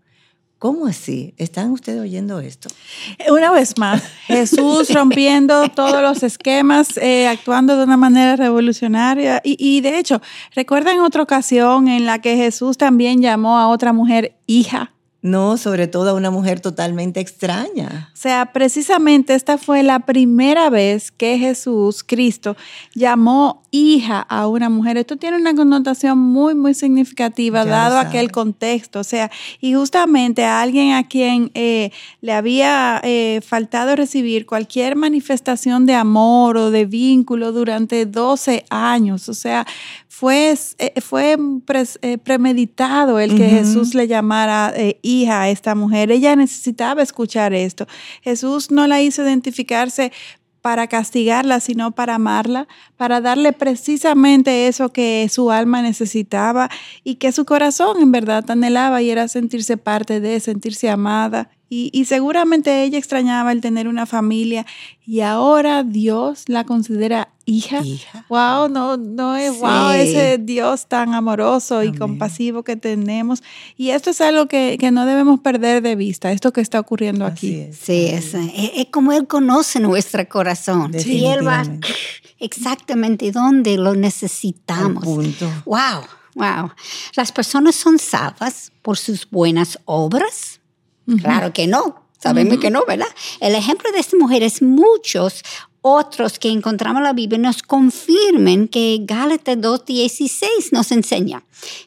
¿Cómo 0.58 0.86
así? 0.86 1.34
¿Están 1.36 1.72
ustedes 1.72 2.00
oyendo 2.00 2.40
esto? 2.40 2.70
Una 3.28 3.50
vez 3.50 3.76
más, 3.76 4.02
Jesús 4.26 4.88
rompiendo 4.94 5.68
todos 5.68 6.00
los 6.00 6.22
esquemas, 6.22 6.96
eh, 6.96 7.28
actuando 7.28 7.76
de 7.76 7.84
una 7.84 7.98
manera 7.98 8.34
revolucionaria. 8.36 9.42
Y, 9.44 9.56
y 9.58 9.82
de 9.82 9.98
hecho, 9.98 10.22
¿recuerdan 10.54 11.00
otra 11.00 11.22
ocasión 11.22 11.86
en 11.88 12.06
la 12.06 12.22
que 12.22 12.36
Jesús 12.36 12.78
también 12.78 13.20
llamó 13.20 13.58
a 13.58 13.68
otra 13.68 13.92
mujer 13.92 14.38
hija? 14.46 14.94
No, 15.22 15.56
sobre 15.56 15.86
todo 15.86 16.10
a 16.10 16.14
una 16.14 16.32
mujer 16.32 16.58
totalmente 16.58 17.20
extraña. 17.20 18.10
O 18.12 18.16
sea, 18.16 18.46
precisamente 18.52 19.36
esta 19.36 19.56
fue 19.56 19.84
la 19.84 20.00
primera 20.00 20.68
vez 20.68 21.12
que 21.12 21.38
Jesús, 21.38 22.02
Cristo, 22.02 22.56
llamó 22.92 23.62
hija 23.70 24.20
a 24.20 24.48
una 24.48 24.68
mujer. 24.68 24.96
Esto 24.96 25.16
tiene 25.16 25.36
una 25.36 25.54
connotación 25.54 26.18
muy, 26.18 26.56
muy 26.56 26.74
significativa, 26.74 27.64
dado 27.64 27.98
aquel 27.98 28.32
contexto. 28.32 28.98
O 28.98 29.04
sea, 29.04 29.30
y 29.60 29.74
justamente 29.74 30.44
a 30.44 30.60
alguien 30.60 30.94
a 30.94 31.06
quien 31.06 31.52
eh, 31.54 31.92
le 32.20 32.32
había 32.32 33.00
eh, 33.04 33.40
faltado 33.46 33.94
recibir 33.94 34.44
cualquier 34.44 34.96
manifestación 34.96 35.86
de 35.86 35.94
amor 35.94 36.56
o 36.56 36.72
de 36.72 36.84
vínculo 36.84 37.52
durante 37.52 38.06
12 38.06 38.64
años. 38.70 39.28
O 39.28 39.34
sea, 39.34 39.64
fue, 40.08 40.54
eh, 40.78 41.00
fue 41.00 41.38
premeditado 42.24 43.20
el 43.20 43.36
que 43.36 43.48
Jesús 43.48 43.94
le 43.94 44.08
llamara 44.08 44.74
hija 45.00 45.11
hija, 45.20 45.42
a 45.42 45.50
esta 45.50 45.74
mujer. 45.74 46.10
Ella 46.10 46.36
necesitaba 46.36 47.02
escuchar 47.02 47.52
esto. 47.52 47.86
Jesús 48.22 48.70
no 48.70 48.86
la 48.86 49.00
hizo 49.00 49.22
identificarse 49.22 50.12
para 50.62 50.86
castigarla, 50.86 51.58
sino 51.60 51.90
para 51.90 52.14
amarla, 52.14 52.68
para 52.96 53.20
darle 53.20 53.52
precisamente 53.52 54.68
eso 54.68 54.92
que 54.92 55.28
su 55.28 55.50
alma 55.50 55.82
necesitaba 55.82 56.70
y 57.02 57.16
que 57.16 57.32
su 57.32 57.44
corazón 57.44 58.00
en 58.00 58.12
verdad 58.12 58.48
anhelaba 58.48 59.02
y 59.02 59.10
era 59.10 59.26
sentirse 59.26 59.76
parte 59.76 60.20
de, 60.20 60.38
sentirse 60.38 60.88
amada 60.88 61.50
y, 61.74 62.04
seguramente 62.04 62.84
ella 62.84 62.98
extrañaba 62.98 63.50
el 63.50 63.62
tener 63.62 63.88
una 63.88 64.04
familia 64.04 64.66
y 65.06 65.20
ahora 65.20 65.84
Dios 65.84 66.44
la 66.48 66.64
considera 66.64 67.30
hija. 67.46 67.80
hija. 67.82 68.26
Wow, 68.28 68.68
no, 68.68 68.98
no 68.98 69.36
es 69.36 69.58
wow 69.58 69.92
ese 69.92 70.36
Dios 70.36 70.86
tan 70.86 71.14
amoroso 71.14 71.82
y 71.82 71.96
compasivo 71.96 72.62
que 72.62 72.76
tenemos. 72.76 73.42
Y 73.78 73.88
esto 73.88 74.10
es 74.10 74.20
algo 74.20 74.48
que, 74.48 74.76
no 74.92 75.06
debemos 75.06 75.40
perder 75.40 75.82
de 75.82 75.96
vista, 75.96 76.30
esto 76.30 76.52
que 76.52 76.60
está 76.60 76.78
ocurriendo 76.78 77.24
aquí. 77.24 77.68
sí, 77.72 78.04
es, 78.04 78.34
es, 78.34 78.86
como 78.90 79.12
Él 79.12 79.26
conoce 79.26 79.80
nuestro 79.80 80.28
corazón. 80.28 80.92
Y 81.06 81.24
Él 81.24 81.46
va 81.46 81.62
exactamente 82.38 83.32
donde 83.32 83.78
lo 83.78 83.94
necesitamos. 83.94 85.06
Wow, 85.64 86.02
wow. 86.34 86.70
Las 87.16 87.32
personas 87.32 87.76
son 87.76 87.98
salvas 87.98 88.72
por 88.82 88.98
sus 88.98 89.26
buenas 89.30 89.78
obras 89.86 90.60
Claro 91.20 91.52
que 91.52 91.66
no, 91.66 92.06
sabemos 92.18 92.58
que 92.58 92.70
no, 92.70 92.84
¿verdad? 92.86 93.08
El 93.40 93.54
ejemplo 93.54 93.90
de 93.92 93.98
esta 93.98 94.16
mujer 94.16 94.42
es 94.42 94.62
muchos 94.62 95.42
otros 95.82 96.38
que 96.38 96.48
encontramos 96.48 97.00
en 97.00 97.04
la 97.04 97.12
Biblia 97.12 97.38
nos 97.38 97.62
confirmen 97.62 98.68
que 98.68 99.00
Gálatas 99.02 99.58
2.16 99.58 100.70
nos 100.70 100.92
enseña 100.92 101.42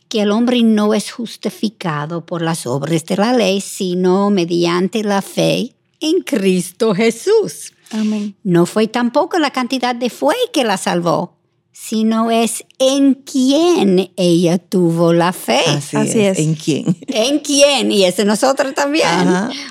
que 0.10 0.22
el 0.22 0.32
hombre 0.32 0.62
no 0.64 0.94
es 0.94 1.12
justificado 1.12 2.26
por 2.26 2.42
las 2.42 2.68
obras 2.68 3.06
de 3.06 3.16
la 3.16 3.32
ley, 3.32 3.62
sino 3.62 4.30
mediante 4.30 5.02
la 5.02 5.22
fe 5.22 5.76
en 6.02 6.22
Cristo 6.24 6.94
Jesús. 6.94 7.72
Amén. 7.92 8.36
No 8.44 8.66
fue 8.66 8.88
tampoco 8.88 9.40
la 9.40 9.52
cantidad 9.52 9.96
de 9.96 10.10
fe 10.10 10.36
que 10.52 10.66
la 10.66 10.76
salvó, 10.76 11.35
sino 11.78 12.32
es 12.32 12.64
en 12.80 13.16
quién 13.16 14.10
ella 14.16 14.58
tuvo 14.58 15.12
la 15.12 15.34
fe. 15.34 15.60
Así, 15.68 15.98
es. 16.22 16.40
¿En 16.40 16.56
quién? 16.56 16.98
En 17.08 17.40
quién, 17.40 17.92
y 17.92 18.06
es 18.06 18.16
de 18.16 18.24
nosotros 18.24 18.74
también. 18.74 19.06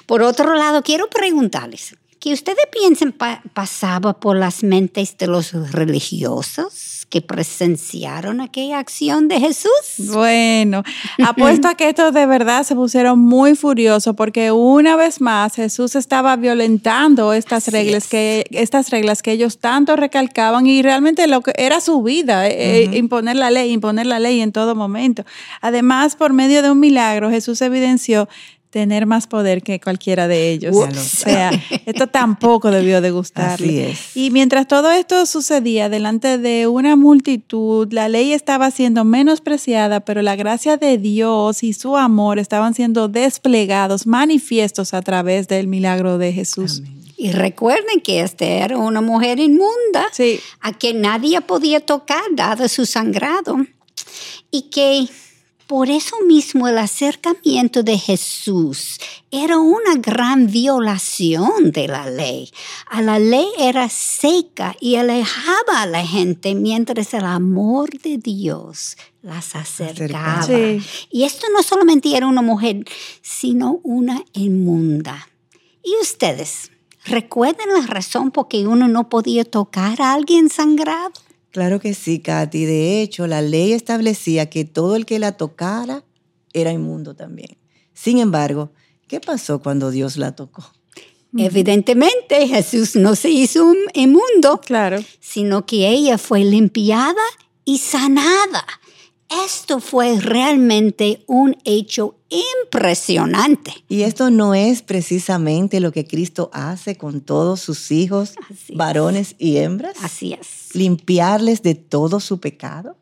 Por 0.04 0.22
otro 0.22 0.54
lado, 0.54 0.82
quiero 0.82 1.08
preguntarles, 1.08 1.96
¿qué 2.24 2.32
ustedes 2.32 2.64
piensan 2.72 3.14
pasaba 3.52 4.14
por 4.14 4.38
las 4.38 4.62
mentes 4.62 5.18
de 5.18 5.26
los 5.26 5.52
religiosos? 5.72 6.94
que 7.14 7.20
presenciaron 7.20 8.40
aquella 8.40 8.80
acción 8.80 9.28
de 9.28 9.38
Jesús? 9.38 9.70
Bueno, 10.12 10.82
apuesto 11.24 11.68
a 11.68 11.76
que 11.76 11.88
estos 11.88 12.12
de 12.12 12.26
verdad 12.26 12.64
se 12.64 12.74
pusieron 12.74 13.20
muy 13.20 13.54
furiosos 13.54 14.16
porque 14.16 14.50
una 14.50 14.96
vez 14.96 15.20
más 15.20 15.54
Jesús 15.54 15.94
estaba 15.94 16.34
violentando 16.34 17.32
estas 17.32 17.68
reglas 17.68 18.08
que 18.08 18.44
estas 18.50 18.90
reglas 18.90 19.22
que 19.22 19.30
ellos 19.30 19.58
tanto 19.58 19.94
recalcaban 19.94 20.66
y 20.66 20.82
realmente 20.82 21.28
lo 21.28 21.40
que 21.40 21.52
era 21.56 21.80
su 21.80 22.02
vida, 22.02 22.48
eh, 22.48 22.84
eh, 22.84 22.96
imponer 22.96 23.36
la 23.36 23.52
ley, 23.52 23.70
imponer 23.70 24.06
la 24.06 24.18
ley 24.18 24.40
en 24.40 24.50
todo 24.50 24.74
momento. 24.74 25.24
Además, 25.60 26.16
por 26.16 26.32
medio 26.32 26.62
de 26.62 26.72
un 26.72 26.80
milagro 26.80 27.30
Jesús 27.30 27.62
evidenció 27.62 28.28
tener 28.74 29.06
más 29.06 29.28
poder 29.28 29.62
que 29.62 29.78
cualquiera 29.78 30.26
de 30.26 30.50
ellos. 30.50 30.74
O 30.74 30.90
sea, 30.92 31.52
esto 31.86 32.08
tampoco 32.08 32.72
debió 32.72 33.00
de 33.00 33.12
gustarle. 33.12 33.96
Y 34.16 34.32
mientras 34.32 34.66
todo 34.66 34.90
esto 34.90 35.26
sucedía 35.26 35.88
delante 35.88 36.38
de 36.38 36.66
una 36.66 36.96
multitud, 36.96 37.92
la 37.92 38.08
ley 38.08 38.32
estaba 38.32 38.72
siendo 38.72 39.04
menospreciada, 39.04 40.00
pero 40.00 40.22
la 40.22 40.34
gracia 40.34 40.76
de 40.76 40.98
Dios 40.98 41.62
y 41.62 41.72
su 41.72 41.96
amor 41.96 42.40
estaban 42.40 42.74
siendo 42.74 43.06
desplegados, 43.06 44.08
manifiestos 44.08 44.92
a 44.92 45.02
través 45.02 45.46
del 45.46 45.68
milagro 45.68 46.18
de 46.18 46.32
Jesús. 46.32 46.82
Y 47.16 47.30
recuerden 47.30 48.00
que 48.00 48.22
esta 48.22 48.44
era 48.44 48.76
una 48.76 49.00
mujer 49.00 49.38
inmunda, 49.38 50.08
a 50.62 50.72
que 50.72 50.94
nadie 50.94 51.40
podía 51.42 51.78
tocar 51.78 52.24
dado 52.32 52.66
su 52.66 52.86
sangrado. 52.86 53.56
Y 54.50 54.62
que 54.62 55.06
por 55.74 55.90
eso 55.90 56.20
mismo 56.24 56.68
el 56.68 56.78
acercamiento 56.78 57.82
de 57.82 57.98
Jesús 57.98 59.00
era 59.32 59.58
una 59.58 59.96
gran 59.96 60.46
violación 60.46 61.72
de 61.72 61.88
la 61.88 62.08
ley. 62.08 62.48
A 62.86 63.02
la 63.02 63.18
ley 63.18 63.48
era 63.58 63.88
seca 63.88 64.76
y 64.78 64.94
alejaba 64.94 65.82
a 65.82 65.86
la 65.86 66.06
gente 66.06 66.54
mientras 66.54 67.12
el 67.12 67.24
amor 67.24 67.90
de 67.98 68.18
Dios 68.18 68.96
las 69.20 69.56
acercaba. 69.56 70.46
Y 71.10 71.24
esto 71.24 71.48
no 71.52 71.60
solamente 71.64 72.16
era 72.16 72.28
una 72.28 72.40
mujer, 72.40 72.84
sino 73.20 73.80
una 73.82 74.22
inmunda. 74.32 75.28
¿Y 75.82 76.00
ustedes? 76.00 76.70
¿Recuerdan 77.04 77.74
la 77.74 77.84
razón 77.84 78.30
por 78.30 78.46
qué 78.46 78.68
uno 78.68 78.86
no 78.86 79.08
podía 79.08 79.44
tocar 79.44 80.00
a 80.00 80.12
alguien 80.12 80.50
sangrado? 80.50 81.23
Claro 81.54 81.78
que 81.78 81.94
sí, 81.94 82.18
Katy. 82.18 82.64
De 82.64 83.00
hecho, 83.00 83.28
la 83.28 83.40
ley 83.40 83.74
establecía 83.74 84.50
que 84.50 84.64
todo 84.64 84.96
el 84.96 85.06
que 85.06 85.20
la 85.20 85.36
tocara 85.36 86.02
era 86.52 86.72
inmundo 86.72 87.14
también. 87.14 87.56
Sin 87.92 88.18
embargo, 88.18 88.72
¿qué 89.06 89.20
pasó 89.20 89.62
cuando 89.62 89.92
Dios 89.92 90.16
la 90.16 90.34
tocó? 90.34 90.64
Evidentemente, 91.36 92.48
Jesús 92.48 92.96
no 92.96 93.14
se 93.14 93.30
hizo 93.30 93.72
inmundo, 93.92 94.60
claro. 94.66 94.98
sino 95.20 95.64
que 95.64 95.88
ella 95.88 96.18
fue 96.18 96.40
limpiada 96.40 97.22
y 97.64 97.78
sanada. 97.78 98.66
Esto 99.42 99.80
fue 99.80 100.20
realmente 100.20 101.24
un 101.26 101.56
hecho 101.64 102.16
impresionante. 102.28 103.72
Y 103.88 104.02
esto 104.02 104.30
no 104.30 104.54
es 104.54 104.82
precisamente 104.82 105.80
lo 105.80 105.92
que 105.92 106.06
Cristo 106.06 106.50
hace 106.52 106.96
con 106.96 107.20
todos 107.20 107.60
sus 107.60 107.90
hijos, 107.90 108.34
varones 108.74 109.34
y 109.38 109.56
hembras. 109.56 109.96
Así 110.02 110.34
es. 110.34 110.74
Limpiarles 110.74 111.62
de 111.62 111.74
todo 111.74 112.20
su 112.20 112.38
pecado. 112.38 112.96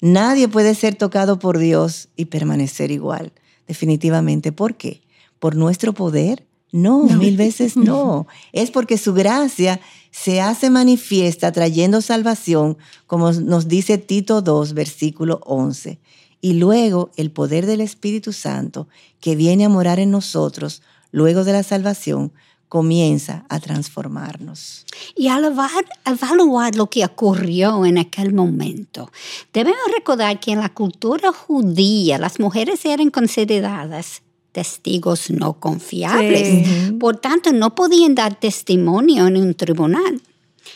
Nadie 0.00 0.46
puede 0.46 0.74
ser 0.74 0.94
tocado 0.94 1.38
por 1.38 1.58
Dios 1.58 2.08
y 2.16 2.26
permanecer 2.26 2.90
igual, 2.90 3.32
definitivamente. 3.66 4.52
¿Por 4.52 4.76
qué? 4.76 5.02
¿Por 5.38 5.56
nuestro 5.56 5.92
poder? 5.94 6.46
No, 6.70 7.04
mil 7.04 7.36
veces 7.36 7.76
no. 7.76 8.26
Es 8.52 8.70
porque 8.70 8.98
su 8.98 9.14
gracia 9.14 9.80
se 10.18 10.40
hace 10.40 10.70
manifiesta 10.70 11.52
trayendo 11.52 12.00
salvación, 12.00 12.78
como 13.06 13.32
nos 13.32 13.68
dice 13.68 13.98
Tito 13.98 14.40
2, 14.40 14.72
versículo 14.72 15.40
11. 15.44 16.00
Y 16.40 16.54
luego 16.54 17.10
el 17.16 17.30
poder 17.30 17.66
del 17.66 17.82
Espíritu 17.82 18.32
Santo, 18.32 18.88
que 19.20 19.36
viene 19.36 19.66
a 19.66 19.68
morar 19.68 20.00
en 20.00 20.10
nosotros, 20.10 20.82
luego 21.12 21.44
de 21.44 21.52
la 21.52 21.62
salvación, 21.62 22.32
comienza 22.70 23.44
a 23.50 23.60
transformarnos. 23.60 24.86
Y 25.14 25.28
al 25.28 25.44
evaluar 25.44 26.74
lo 26.76 26.88
que 26.88 27.04
ocurrió 27.04 27.84
en 27.84 27.98
aquel 27.98 28.32
momento, 28.32 29.12
debemos 29.52 29.84
recordar 29.94 30.40
que 30.40 30.52
en 30.52 30.60
la 30.60 30.72
cultura 30.72 31.30
judía 31.30 32.18
las 32.18 32.40
mujeres 32.40 32.84
eran 32.86 33.10
consideradas 33.10 34.22
testigos 34.56 35.28
no 35.28 35.60
confiables. 35.60 36.66
Por 36.98 37.18
tanto, 37.18 37.52
no 37.52 37.74
podían 37.74 38.14
dar 38.14 38.40
testimonio 38.40 39.26
en 39.26 39.36
un 39.36 39.54
tribunal. 39.54 40.22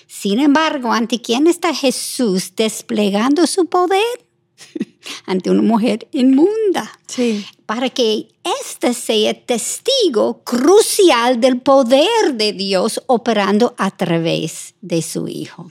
Sin 0.07 0.39
embargo, 0.39 0.93
¿ante 0.93 1.23
quién 1.23 1.47
está 1.47 1.73
Jesús 1.75 2.53
desplegando 2.55 3.47
su 3.47 3.65
poder? 3.65 4.05
ante 5.25 5.49
una 5.49 5.63
mujer 5.63 6.07
inmunda. 6.13 6.93
para 7.65 7.89
que 7.89 8.29
éste 8.61 8.93
sea 8.93 9.33
testigo 9.33 10.43
crucial 10.45 11.41
del 11.41 11.59
poder 11.59 12.35
de 12.35 12.53
Dios 12.53 13.03
operando 13.07 13.75
a 13.79 13.97
través 13.97 14.75
de 14.83 15.01
su 15.01 15.27
Hijo. 15.27 15.71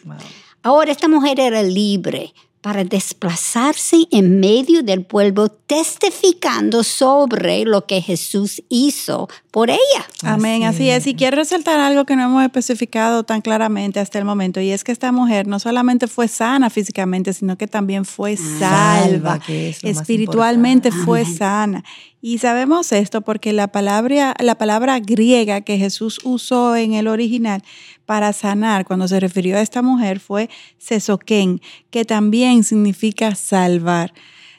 Ahora 0.63 0.91
esta 0.91 1.07
mujer 1.07 1.39
era 1.39 1.61
libre 1.61 2.33
para 2.61 2.83
desplazarse 2.83 4.07
en 4.11 4.39
medio 4.39 4.83
del 4.83 5.05
pueblo 5.05 5.49
testificando 5.49 6.83
sobre 6.83 7.63
lo 7.63 7.85
que 7.85 8.01
Jesús 8.01 8.61
hizo 8.67 9.29
por 9.51 9.69
ella. 9.69 9.79
Amén, 10.23 10.63
así, 10.63 10.89
es. 10.89 11.07
Y 11.07 11.15
quiero 11.15 11.37
resaltar 11.37 11.79
algo 11.79 12.05
que 12.05 12.15
no 12.15 12.23
hemos 12.23 12.43
especificado 12.43 13.23
tan 13.23 13.41
claramente 13.41 13.99
hasta 13.99 14.19
el 14.19 14.25
momento, 14.25 14.59
y 14.59 14.71
es 14.71 14.83
que 14.83 14.91
esta 14.91 15.11
mujer 15.11 15.47
no 15.47 15.59
solamente 15.59 16.07
fue 16.07 16.27
sana 16.27 16.69
físicamente, 16.69 17.33
sino 17.33 17.57
que 17.57 17.67
también 17.67 18.03
fue 18.03 18.33
ah, 18.33 19.03
salva, 19.03 19.39
espiritualmente 19.47 20.91
fue 20.91 21.23
sana. 21.25 21.83
Y 22.21 22.39
sabemos 22.39 22.91
esto 22.91 23.21
porque 23.21 23.53
la 23.53 23.69
palabra, 23.69 24.35
la 24.39 24.55
palabra 24.55 24.99
griega 24.99 25.61
que 25.61 25.77
Jesús 25.77 26.19
usó 26.25 26.75
en 26.75 26.93
el 26.93 27.07
original 27.07 27.63
para 28.05 28.33
sanar, 28.33 28.85
cuando 28.85 29.07
se 29.07 29.21
refirió 29.21 29.55
a 29.57 29.61
esta 29.61 29.81
mujer, 29.81 30.19
fue 30.19 30.49
sesoquén, 30.77 31.61
que 31.91 32.03
también 32.03 32.65
significa 32.65 33.35
salvar. 33.35 34.13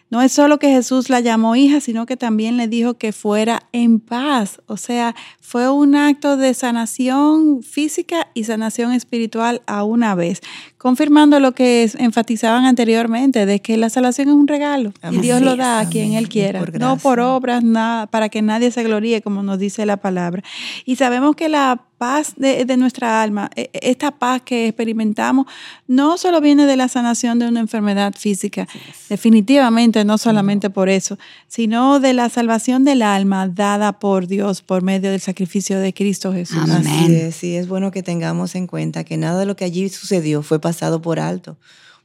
No 0.09 0.23
es 0.23 0.33
solo 0.33 0.59
que 0.59 0.71
Jesús 0.71 1.09
la 1.09 1.21
llamó 1.21 1.55
hija, 1.55 1.81
sino 1.81 2.05
que 2.05 2.17
también 2.17 2.57
le 2.57 2.67
dijo 2.67 2.95
que 2.95 3.13
fuera 3.13 3.69
en 3.73 4.01
paz. 4.01 4.61
O 4.67 4.77
sea, 4.77 5.15
fue 5.51 5.69
un 5.69 5.97
acto 5.97 6.37
de 6.37 6.55
sanación 6.55 7.65
física 7.65 8.29
y 8.35 8.45
sanación 8.45 8.93
espiritual 8.93 9.63
a 9.67 9.83
una 9.83 10.15
vez, 10.15 10.43
confirmando 10.79 11.41
lo 11.41 11.57
que 11.57 11.91
enfatizaban 11.99 12.67
anteriormente, 12.67 13.47
de 13.47 13.59
que 13.61 13.77
la 13.77 13.91
salvación 13.91 14.29
es 14.29 14.35
un 14.35 14.47
regalo 14.47 14.93
y 15.11 15.19
Dios 15.19 15.43
lo 15.43 15.57
da 15.57 15.81
a 15.81 15.89
quien 15.89 16.13
Él 16.13 16.29
quiera, 16.29 16.65
no 16.79 16.99
por 16.99 17.19
obras, 17.19 17.65
nada, 17.65 18.07
para 18.07 18.29
que 18.29 18.43
nadie 18.43 18.71
se 18.71 18.85
gloríe, 18.85 19.23
como 19.23 19.43
nos 19.43 19.59
dice 19.59 19.85
la 19.87 19.97
palabra. 19.97 20.45
Y 20.85 20.95
sabemos 20.95 21.35
que 21.35 21.49
la 21.49 21.83
paz 21.99 22.33
de, 22.37 22.65
nuestra 22.79 23.21
alma, 23.21 23.51
e, 23.57 23.69
e, 23.75 23.91
esta 23.91 24.11
paz 24.11 24.41
que 24.41 24.69
experimentamos, 24.69 25.45
no 25.87 26.17
solo 26.17 26.41
viene 26.41 26.65
de 26.65 26.77
la 26.77 26.89
sanación 26.89 27.39
de 27.39 27.47
una 27.47 27.61
enfermedad 27.61 28.15
física, 28.17 28.67
definitivamente 29.11 30.03
no 30.07 30.17
solamente 30.17 30.71
por 30.71 30.89
eso, 30.89 31.19
sino 31.47 32.01
de 32.01 32.15
la 32.15 32.31
salvación 32.31 32.85
del 32.85 33.03
alma 33.03 33.49
dada 33.49 33.99
por 33.99 34.29
Dios 34.29 34.63
por 34.63 34.83
medio 34.83 35.11
del 35.11 35.21
sacrificio 35.21 35.40
de 35.47 35.95
Cristo 35.95 36.33
Jesús. 36.33 36.59
Amén. 36.59 37.33
sí, 37.33 37.57
es 37.57 37.69
bueno 37.69 37.91
que 37.91 38.03
tengamos 38.03 38.55
en 38.55 38.67
cuenta 38.67 39.05
que 39.05 39.17
nada 39.17 39.41
de 39.41 39.47
lo 39.47 39.57
que 39.57 39.65
allí 39.65 39.89
sucedió 39.89 40.43
fue 40.43 40.61
pasado 40.61 41.01
por 41.01 41.21
alto 41.21 41.57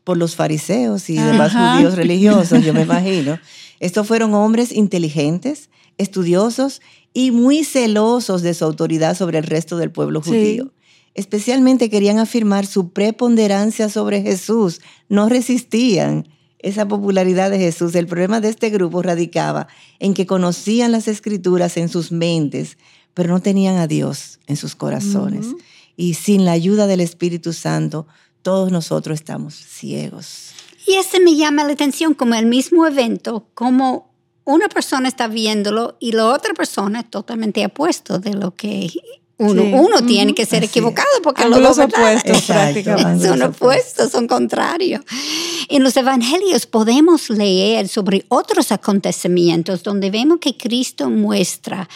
por 0.05 0.17
los 0.17 0.35
fariseos 0.35 1.09
y 1.09 1.17
demás 1.17 1.51
judíos 1.51 1.95
religiosos, 1.95 2.63
yo 2.63 2.73
me 2.73 2.83
imagino. 2.83 3.39
Estos 3.79 4.07
fueron 4.07 4.33
hombres 4.35 4.71
inteligentes, 4.71 5.69
estudiosos 5.97 6.81
y 7.11 7.31
muy 7.31 7.63
celosos 7.65 8.41
de 8.43 8.53
su 8.53 8.63
autoridad 8.63 9.17
sobre 9.17 9.39
el 9.39 9.43
resto 9.43 9.77
del 9.77 9.91
pueblo 9.91 10.21
judío. 10.21 10.71
Especialmente 11.15 11.89
querían 11.89 12.19
afirmar 12.19 12.67
su 12.67 12.91
preponderancia 12.91 13.89
sobre 13.89 14.21
Jesús. 14.21 14.79
No 15.09 15.27
resistían 15.27 16.27
esa 16.59 16.87
popularidad 16.87 17.49
de 17.49 17.57
Jesús. 17.57 17.95
El 17.95 18.05
problema 18.05 18.41
de 18.41 18.49
este 18.49 18.69
grupo 18.69 19.01
radicaba 19.01 19.67
en 19.99 20.13
que 20.13 20.25
conocían 20.25 20.91
las 20.91 21.07
escrituras 21.07 21.77
en 21.77 21.89
sus 21.89 22.11
mentes, 22.11 22.77
pero 23.15 23.33
no 23.33 23.41
tenían 23.41 23.77
a 23.77 23.87
Dios 23.87 24.39
en 24.45 24.57
sus 24.57 24.75
corazones. 24.75 25.47
Y 25.97 26.13
sin 26.13 26.45
la 26.45 26.51
ayuda 26.51 26.85
del 26.85 26.99
Espíritu 26.99 27.53
Santo, 27.53 28.05
todos 28.43 28.71
nosotros 28.71 29.15
estamos 29.15 29.55
ciegos. 29.55 30.51
Y 30.85 30.95
ese 30.95 31.19
me 31.19 31.35
llama 31.35 31.63
la 31.63 31.73
atención 31.73 32.13
como 32.13 32.35
el 32.35 32.45
mismo 32.45 32.85
evento, 32.85 33.47
como 33.55 34.13
una 34.43 34.69
persona 34.69 35.07
está 35.07 35.27
viéndolo 35.27 35.97
y 35.99 36.11
la 36.11 36.27
otra 36.27 36.53
persona 36.53 36.99
es 36.99 37.09
totalmente 37.09 37.65
opuesto 37.65 38.19
de 38.19 38.33
lo 38.33 38.53
que 38.53 38.91
uno, 39.37 39.63
uno 39.63 40.05
tiene 40.05 40.33
que 40.33 40.45
ser 40.45 40.63
equivocado 40.63 41.09
porque 41.23 41.47
los 41.49 41.77
opuestos 41.79 42.41
prácticamente. 42.47 43.27
Son 43.27 43.41
opuestos, 43.41 44.11
son 44.11 44.27
contrarios. 44.27 45.01
En 45.67 45.83
los 45.83 45.97
evangelios 45.97 46.67
podemos 46.67 47.29
leer 47.29 47.87
sobre 47.87 48.25
otros 48.29 48.71
acontecimientos 48.71 49.83
donde 49.83 50.11
vemos 50.11 50.37
que 50.39 50.55
Cristo 50.55 51.09
muestra 51.09 51.89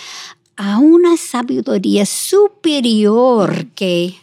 a 0.59 0.77
una 0.77 1.15
sabiduría 1.15 2.05
superior 2.05 3.67
que 3.75 4.13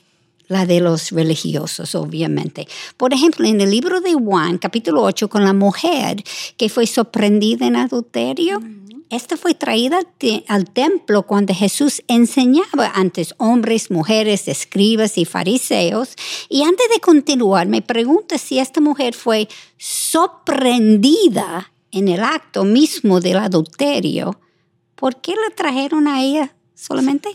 la 0.48 0.66
de 0.66 0.80
los 0.80 1.10
religiosos, 1.10 1.94
obviamente. 1.94 2.68
Por 2.98 3.14
ejemplo, 3.14 3.46
en 3.46 3.62
el 3.62 3.70
libro 3.70 4.02
de 4.02 4.12
Juan, 4.12 4.58
capítulo 4.58 5.02
8, 5.02 5.28
con 5.30 5.44
la 5.44 5.54
mujer 5.54 6.22
que 6.58 6.68
fue 6.68 6.86
sorprendida 6.86 7.66
en 7.66 7.76
adulterio, 7.76 8.60
esta 9.08 9.38
fue 9.38 9.54
traída 9.54 10.00
al 10.48 10.70
templo 10.70 11.22
cuando 11.22 11.54
Jesús 11.54 12.02
enseñaba 12.06 12.92
antes 12.94 13.34
hombres, 13.38 13.90
mujeres, 13.90 14.46
escribas 14.46 15.16
y 15.16 15.24
fariseos. 15.24 16.16
Y 16.50 16.64
antes 16.64 16.86
de 16.92 17.00
continuar, 17.00 17.66
me 17.66 17.80
pregunto 17.80 18.36
si 18.36 18.58
esta 18.58 18.82
mujer 18.82 19.14
fue 19.14 19.48
sorprendida 19.78 21.72
en 21.92 22.08
el 22.08 22.22
acto 22.22 22.64
mismo 22.64 23.20
del 23.20 23.38
adulterio. 23.38 24.38
¿Por 24.96 25.20
qué 25.20 25.32
la 25.32 25.54
trajeron 25.54 26.08
a 26.08 26.22
ella 26.22 26.54
solamente? 26.74 27.28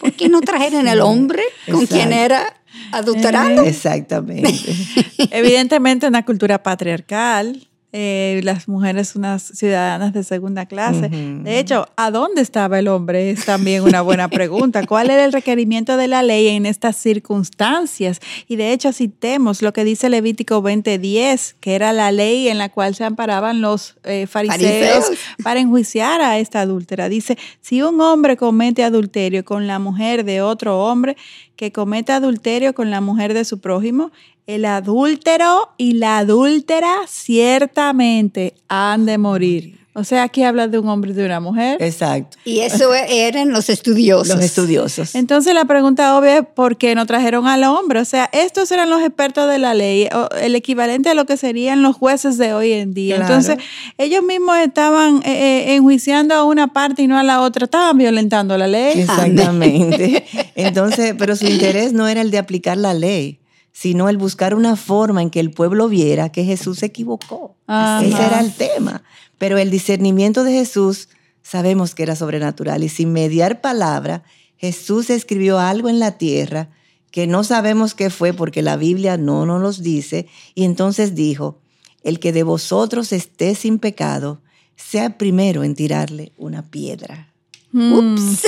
¿Por 0.00 0.12
qué 0.12 0.28
no 0.28 0.40
trajeron 0.40 0.88
el 0.88 1.00
hombre 1.02 1.42
con 1.70 1.86
quien 1.86 2.12
era 2.12 2.62
adulterado? 2.92 3.64
Exactamente. 3.64 4.54
Evidentemente, 5.30 6.06
en 6.06 6.12
una 6.12 6.24
cultura 6.24 6.62
patriarcal, 6.62 7.68
eh, 7.96 8.40
las 8.42 8.66
mujeres 8.66 9.14
unas 9.14 9.40
ciudadanas 9.40 10.12
de 10.12 10.24
segunda 10.24 10.66
clase. 10.66 11.08
De 11.08 11.60
hecho, 11.60 11.86
¿a 11.94 12.10
dónde 12.10 12.42
estaba 12.42 12.80
el 12.80 12.88
hombre? 12.88 13.30
Es 13.30 13.44
también 13.44 13.84
una 13.84 14.02
buena 14.02 14.26
pregunta. 14.26 14.84
¿Cuál 14.84 15.10
era 15.10 15.24
el 15.24 15.32
requerimiento 15.32 15.96
de 15.96 16.08
la 16.08 16.24
ley 16.24 16.48
en 16.48 16.66
estas 16.66 16.96
circunstancias? 16.96 18.18
Y 18.48 18.56
de 18.56 18.72
hecho, 18.72 18.92
citemos 18.92 19.62
lo 19.62 19.72
que 19.72 19.84
dice 19.84 20.08
Levítico 20.08 20.60
20:10, 20.60 21.54
que 21.60 21.76
era 21.76 21.92
la 21.92 22.10
ley 22.10 22.48
en 22.48 22.58
la 22.58 22.68
cual 22.68 22.96
se 22.96 23.04
amparaban 23.04 23.60
los 23.60 23.94
eh, 24.02 24.26
fariseos, 24.26 25.12
para 25.44 25.60
enjuiciar 25.60 26.20
a 26.20 26.40
esta 26.40 26.62
adúltera. 26.62 27.08
Dice, 27.08 27.38
si 27.60 27.80
un 27.80 28.00
hombre 28.00 28.36
comete 28.36 28.82
adulterio 28.82 29.44
con 29.44 29.68
la 29.68 29.78
mujer 29.78 30.24
de 30.24 30.42
otro 30.42 30.80
hombre, 30.80 31.16
que 31.54 31.70
comete 31.70 32.10
adulterio 32.10 32.74
con 32.74 32.90
la 32.90 33.00
mujer 33.00 33.34
de 33.34 33.44
su 33.44 33.60
prójimo, 33.60 34.10
el 34.46 34.64
adúltero 34.64 35.70
y 35.78 35.94
la 35.94 36.18
adúltera 36.18 36.92
ciertamente 37.06 38.54
han 38.68 39.06
de 39.06 39.18
morir. 39.18 39.84
O 39.96 40.02
sea, 40.02 40.24
aquí 40.24 40.42
habla 40.42 40.66
de 40.66 40.76
un 40.76 40.88
hombre 40.88 41.12
y 41.12 41.14
de 41.14 41.24
una 41.24 41.38
mujer. 41.38 41.80
Exacto. 41.80 42.36
Y 42.44 42.60
eso 42.60 42.92
eran 42.92 43.52
los 43.52 43.70
estudiosos. 43.70 44.34
Los 44.34 44.44
estudiosos. 44.44 45.14
Entonces 45.14 45.54
la 45.54 45.66
pregunta 45.66 46.18
obvia 46.18 46.38
es 46.38 46.46
¿por 46.52 46.76
qué 46.76 46.96
no 46.96 47.06
trajeron 47.06 47.46
al 47.46 47.62
hombre? 47.62 48.00
O 48.00 48.04
sea, 48.04 48.28
estos 48.32 48.72
eran 48.72 48.90
los 48.90 49.00
expertos 49.02 49.48
de 49.48 49.58
la 49.58 49.72
ley, 49.72 50.08
el 50.40 50.56
equivalente 50.56 51.10
a 51.10 51.14
lo 51.14 51.26
que 51.26 51.36
serían 51.36 51.82
los 51.82 51.94
jueces 51.94 52.38
de 52.38 52.54
hoy 52.54 52.72
en 52.72 52.92
día. 52.92 53.16
Entonces, 53.16 53.58
ellos 53.96 54.24
mismos 54.24 54.56
estaban 54.58 55.18
eh, 55.18 55.30
eh, 55.68 55.74
enjuiciando 55.76 56.34
a 56.34 56.42
una 56.42 56.72
parte 56.72 57.02
y 57.02 57.06
no 57.06 57.16
a 57.16 57.22
la 57.22 57.40
otra, 57.40 57.66
estaban 57.66 57.96
violentando 57.96 58.58
la 58.58 58.66
ley. 58.66 59.02
Exactamente. 59.02 60.24
Entonces, 60.56 61.14
pero 61.16 61.36
su 61.36 61.46
interés 61.46 61.92
no 61.92 62.08
era 62.08 62.20
el 62.20 62.32
de 62.32 62.38
aplicar 62.38 62.76
la 62.76 62.94
ley 62.94 63.38
sino 63.74 64.08
el 64.08 64.16
buscar 64.16 64.54
una 64.54 64.76
forma 64.76 65.20
en 65.20 65.30
que 65.30 65.40
el 65.40 65.50
pueblo 65.50 65.88
viera 65.88 66.30
que 66.30 66.44
Jesús 66.44 66.78
se 66.78 66.86
equivocó. 66.86 67.56
Ese 67.68 68.24
era 68.24 68.38
el 68.38 68.52
tema. 68.52 69.02
Pero 69.36 69.58
el 69.58 69.68
discernimiento 69.68 70.44
de 70.44 70.52
Jesús 70.52 71.08
sabemos 71.42 71.96
que 71.96 72.04
era 72.04 72.14
sobrenatural 72.14 72.84
y 72.84 72.88
sin 72.88 73.12
mediar 73.12 73.60
palabra, 73.60 74.22
Jesús 74.56 75.10
escribió 75.10 75.58
algo 75.58 75.88
en 75.88 75.98
la 75.98 76.12
tierra 76.12 76.70
que 77.10 77.26
no 77.26 77.42
sabemos 77.42 77.94
qué 77.94 78.10
fue 78.10 78.32
porque 78.32 78.62
la 78.62 78.76
Biblia 78.76 79.16
no 79.16 79.44
nos 79.44 79.60
los 79.60 79.82
dice 79.82 80.28
y 80.54 80.64
entonces 80.64 81.16
dijo, 81.16 81.58
el 82.04 82.20
que 82.20 82.32
de 82.32 82.44
vosotros 82.44 83.12
esté 83.12 83.56
sin 83.56 83.80
pecado, 83.80 84.40
sea 84.76 85.18
primero 85.18 85.64
en 85.64 85.74
tirarle 85.74 86.32
una 86.38 86.62
piedra. 86.62 87.33
Ups. 87.74 88.42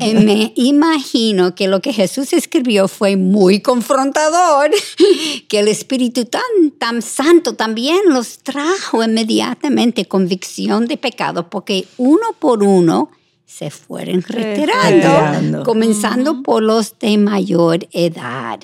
Me 0.24 0.52
imagino 0.56 1.54
que 1.54 1.68
lo 1.68 1.82
que 1.82 1.92
Jesús 1.92 2.32
escribió 2.32 2.88
fue 2.88 3.16
muy 3.16 3.60
confrontador, 3.60 4.70
que 5.48 5.58
el 5.58 5.68
Espíritu 5.68 6.24
tan, 6.24 6.40
tan 6.78 7.02
santo 7.02 7.54
también 7.54 8.00
los 8.08 8.38
trajo 8.38 9.04
inmediatamente 9.04 10.06
convicción 10.06 10.86
de 10.86 10.96
pecado, 10.96 11.50
porque 11.50 11.86
uno 11.98 12.32
por 12.38 12.62
uno 12.62 13.10
se 13.44 13.70
fueron 13.70 14.22
retirando, 14.22 15.64
comenzando 15.64 16.42
por 16.42 16.62
los 16.62 16.98
de 16.98 17.18
mayor 17.18 17.86
edad. 17.92 18.58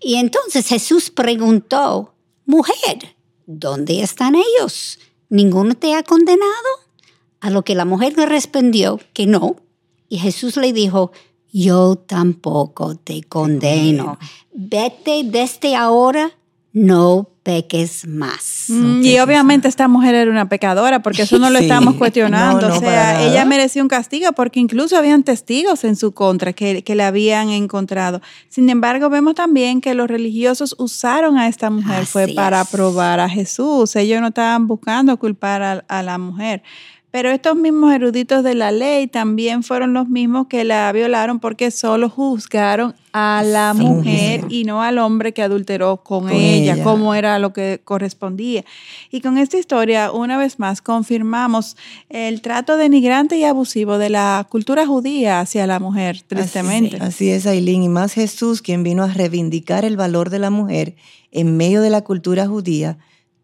Y 0.00 0.16
entonces 0.16 0.66
Jesús 0.66 1.10
preguntó, 1.10 2.16
mujer, 2.46 3.14
¿dónde 3.46 4.02
están 4.02 4.34
ellos? 4.34 4.98
¿Ninguno 5.28 5.76
te 5.76 5.94
ha 5.94 6.02
condenado? 6.02 6.81
A 7.42 7.50
lo 7.50 7.64
que 7.64 7.74
la 7.74 7.84
mujer 7.84 8.16
le 8.16 8.24
respondió 8.24 9.00
que 9.12 9.26
no. 9.26 9.56
Y 10.08 10.18
Jesús 10.18 10.56
le 10.56 10.72
dijo, 10.72 11.10
yo 11.52 11.96
tampoco 11.96 12.94
te 12.94 13.24
condeno. 13.24 14.16
Vete 14.54 15.24
desde 15.24 15.74
ahora, 15.74 16.30
no 16.72 17.28
peques 17.42 18.06
más. 18.06 18.66
Mm, 18.68 19.04
y 19.04 19.18
obviamente 19.18 19.66
esta 19.66 19.88
mujer 19.88 20.14
era 20.14 20.30
una 20.30 20.48
pecadora, 20.48 21.02
porque 21.02 21.22
eso 21.22 21.40
no 21.40 21.50
lo 21.50 21.58
estamos 21.58 21.96
cuestionando. 21.96 22.72
o 22.72 22.78
sea, 22.78 23.26
ella 23.26 23.44
merecía 23.44 23.82
un 23.82 23.88
castigo 23.88 24.30
porque 24.32 24.60
incluso 24.60 24.96
habían 24.96 25.24
testigos 25.24 25.82
en 25.82 25.96
su 25.96 26.12
contra 26.12 26.52
que, 26.52 26.84
que 26.84 26.94
la 26.94 27.08
habían 27.08 27.48
encontrado. 27.48 28.22
Sin 28.48 28.70
embargo, 28.70 29.10
vemos 29.10 29.34
también 29.34 29.80
que 29.80 29.94
los 29.94 30.06
religiosos 30.06 30.76
usaron 30.78 31.38
a 31.38 31.48
esta 31.48 31.70
mujer, 31.70 32.06
fue 32.06 32.28
para 32.28 32.64
probar 32.64 33.18
a 33.18 33.28
Jesús. 33.28 33.96
Ellos 33.96 34.20
no 34.20 34.28
estaban 34.28 34.68
buscando 34.68 35.18
culpar 35.18 35.84
a 35.88 36.02
la 36.04 36.18
mujer. 36.18 36.62
Pero 37.12 37.30
estos 37.30 37.56
mismos 37.56 37.92
eruditos 37.92 38.42
de 38.42 38.54
la 38.54 38.72
ley 38.72 39.06
también 39.06 39.62
fueron 39.62 39.92
los 39.92 40.08
mismos 40.08 40.46
que 40.46 40.64
la 40.64 40.90
violaron 40.92 41.40
porque 41.40 41.70
solo 41.70 42.08
juzgaron 42.08 42.94
a 43.12 43.42
la 43.44 43.74
mujer 43.74 44.46
y 44.48 44.64
no 44.64 44.82
al 44.82 44.96
hombre 44.96 45.34
que 45.34 45.42
adulteró 45.42 45.98
con, 45.98 46.30
ella, 46.30 46.82
como 46.82 47.14
era 47.14 47.38
lo 47.38 47.52
que 47.52 47.82
correspondía. 47.84 48.64
Y 49.10 49.20
con 49.20 49.36
esta 49.36 49.58
historia, 49.58 50.10
una 50.10 50.38
vez 50.38 50.58
más, 50.58 50.80
confirmamos 50.80 51.76
el 52.08 52.40
trato 52.40 52.78
denigrante 52.78 53.36
y 53.36 53.44
abusivo 53.44 53.98
de 53.98 54.08
la 54.08 54.46
cultura 54.48 54.86
judía 54.86 55.40
hacia 55.40 55.66
la 55.66 55.80
mujer, 55.80 56.22
tristemente. 56.26 56.96
Así, 56.98 57.30
es, 57.30 57.46
Aileen. 57.46 57.82
Y 57.82 57.90
más 57.90 58.14
Jesús, 58.14 58.62
quien 58.62 58.82
vino 58.82 59.02
a 59.02 59.08
reivindicar 59.08 59.84
el 59.84 59.98
valor 59.98 60.30
de 60.30 60.38
la 60.38 60.48
mujer 60.48 60.96
en 61.30 61.58
medio 61.58 61.82
de 61.82 61.90
la 61.90 62.00
cultura 62.00 62.46
judía, 62.46 62.96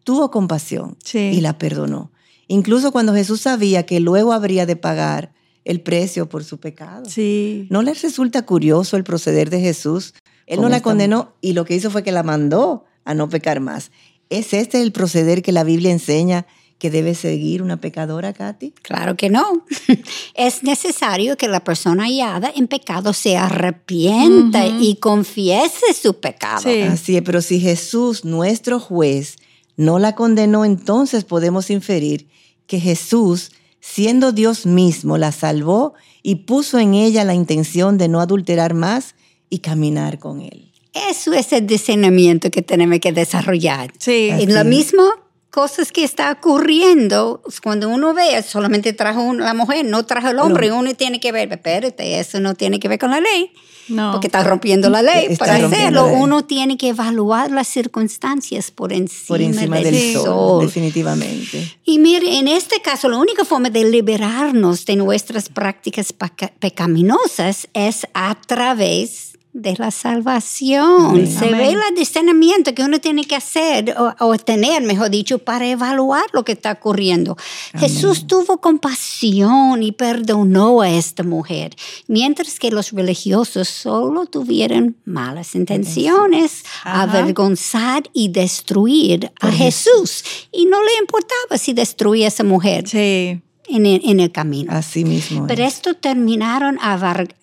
tuvo 0.03 0.31
compasión 0.31 0.97
y 1.13 1.39
la 1.41 1.59
perdonó 1.59 2.09
incluso 2.49 2.91
cuando 2.91 3.13
Jesús 3.13 3.39
sabía 3.39 3.85
que 3.85 4.01
luego 4.01 4.33
habría 4.33 4.65
de 4.65 4.75
pagar 4.75 5.31
el 5.63 5.79
precio 5.79 6.27
por 6.27 6.43
su 6.43 6.59
pecado. 6.59 7.05
Sí. 7.07 7.67
¿No 7.69 7.81
les 7.81 8.01
resulta 8.01 8.45
curioso 8.45 8.97
el 8.97 9.05
proceder 9.05 9.49
de 9.49 9.61
Jesús? 9.61 10.13
Él 10.47 10.61
no 10.61 10.67
la 10.67 10.81
condenó 10.81 11.35
y 11.41 11.53
lo 11.53 11.63
que 11.63 11.75
hizo 11.75 11.91
fue 11.91 12.03
que 12.03 12.11
la 12.11 12.23
mandó 12.23 12.85
a 13.05 13.13
no 13.13 13.29
pecar 13.29 13.59
más. 13.59 13.91
¿Es 14.29 14.53
este 14.53 14.81
el 14.81 14.91
proceder 14.91 15.41
que 15.41 15.51
la 15.51 15.63
Biblia 15.63 15.91
enseña 15.91 16.47
que 16.79 16.89
debe 16.89 17.13
seguir 17.13 17.61
una 17.61 17.79
pecadora, 17.79 18.33
Katy? 18.33 18.73
Claro 18.81 19.15
que 19.15 19.29
no. 19.29 19.65
Es 20.33 20.63
necesario 20.63 21.37
que 21.37 21.47
la 21.47 21.63
persona 21.63 22.05
hallada 22.05 22.51
en 22.55 22.67
pecado 22.67 23.13
se 23.13 23.37
arrepienta 23.37 24.65
y 24.65 24.95
confiese 24.95 25.93
su 25.93 26.19
pecado. 26.19 26.61
Sí. 26.63 26.81
Así 26.81 27.17
es, 27.17 27.21
pero 27.21 27.41
si 27.41 27.59
Jesús, 27.59 28.23
nuestro 28.23 28.79
juez, 28.79 29.37
no 29.79 29.97
la 29.97 30.13
condenó, 30.13 30.65
entonces 30.65 31.23
podemos 31.23 31.69
inferir 31.69 32.27
que 32.67 32.81
Jesús, 32.81 33.53
siendo 33.79 34.33
Dios 34.33 34.65
mismo, 34.65 35.17
la 35.17 35.31
salvó 35.31 35.93
y 36.21 36.35
puso 36.35 36.79
en 36.79 36.93
ella 36.93 37.23
la 37.23 37.33
intención 37.33 37.97
de 37.97 38.09
no 38.09 38.19
adulterar 38.19 38.73
más 38.73 39.15
y 39.49 39.59
caminar 39.59 40.19
con 40.19 40.41
él. 40.41 40.73
Eso 40.93 41.31
es 41.31 41.53
el 41.53 41.65
discernimiento 41.65 42.51
que 42.51 42.61
tenemos 42.61 42.99
que 42.99 43.13
desarrollar. 43.13 43.93
Sí. 43.99 44.31
Y 44.37 44.47
lo 44.47 44.65
mismo 44.65 45.01
cosas 45.49 45.93
que 45.93 46.03
está 46.03 46.29
ocurriendo 46.29 47.41
cuando 47.63 47.87
uno 47.87 48.13
ve 48.13 48.43
solamente 48.43 48.91
trajo 48.91 49.33
la 49.33 49.53
mujer 49.53 49.83
no 49.83 50.05
trajo 50.05 50.29
el 50.29 50.37
hombre 50.37 50.71
uno 50.71 50.93
tiene 50.93 51.19
que 51.19 51.31
ver 51.31 51.51
espérate 51.51 52.19
eso 52.19 52.39
no 52.39 52.53
tiene 52.53 52.79
que 52.79 52.87
ver 52.87 52.99
con 52.99 53.09
la 53.09 53.19
ley 53.19 53.51
no. 53.89 54.11
porque 54.11 54.27
está 54.27 54.43
rompiendo 54.43 54.89
la 54.89 55.01
ley. 55.01 55.35
Para 55.37 55.55
hacerlo 55.55 56.07
uno 56.07 56.45
tiene 56.45 56.77
que 56.77 56.89
evaluar 56.89 57.51
las 57.51 57.67
circunstancias 57.67 58.71
por 58.71 58.93
encima, 58.93 59.27
por 59.27 59.41
encima 59.41 59.77
del, 59.79 60.13
sol, 60.13 60.65
definitivamente. 60.65 61.77
Y 61.85 61.99
mire 61.99 62.37
en 62.37 62.47
este 62.47 62.81
caso 62.81 63.09
la 63.09 63.17
única 63.17 63.45
forma 63.45 63.69
de 63.69 63.83
liberarnos 63.85 64.85
de 64.85 64.95
nuestras 64.95 65.49
prácticas 65.49 66.13
pecaminosas 66.59 67.67
es 67.73 68.07
a 68.13 68.35
través 68.45 69.38
de 69.53 69.75
la 69.77 69.89
salvación. 69.91 71.27
Se 71.27 71.51
ve 71.51 71.71
el 71.71 71.95
discernimiento 71.95 72.73
que 72.75 72.83
uno 72.83 72.99
tiene 72.99 73.25
que 73.25 73.35
hacer 73.35 73.95
o, 74.19 74.37
tener, 74.37 74.83
mejor 74.83 75.09
dicho, 75.09 75.39
para 75.39 75.67
evaluar 75.67 76.25
lo 76.33 76.45
que 76.45 76.51
está 76.51 76.73
ocurriendo. 76.73 77.35
Jesús 77.77 78.27
tuvo 78.27 78.59
compasión 78.59 79.81
y 79.81 79.91
perdonó 79.91 80.81
a 80.81 80.89
esta 80.89 81.23
mujer, 81.23 81.75
mientras 82.07 82.59
que 82.59 82.71
los 82.71 82.91
religiosos 82.91 83.67
solo 83.67 84.25
tuvieron 84.27 84.97
malas 85.05 85.55
intenciones, 85.55 86.63
avergonzar 86.83 88.03
y 88.13 88.29
destruir 88.29 89.31
a 89.41 89.51
Jesús. 89.51 90.23
Y 90.51 90.65
no 90.65 90.83
le 90.83 90.91
importaba 90.99 91.57
si 91.57 91.73
destruía 91.73 92.25
a 92.25 92.29
esa 92.29 92.43
mujer. 92.43 92.87
Sí 92.87 93.41
en 93.69 94.19
el, 94.19 94.31
camino. 94.31 94.71
Así 94.71 95.05
mismo. 95.05 95.45
Pero 95.47 95.63
esto 95.63 95.93
terminaron 95.93 96.77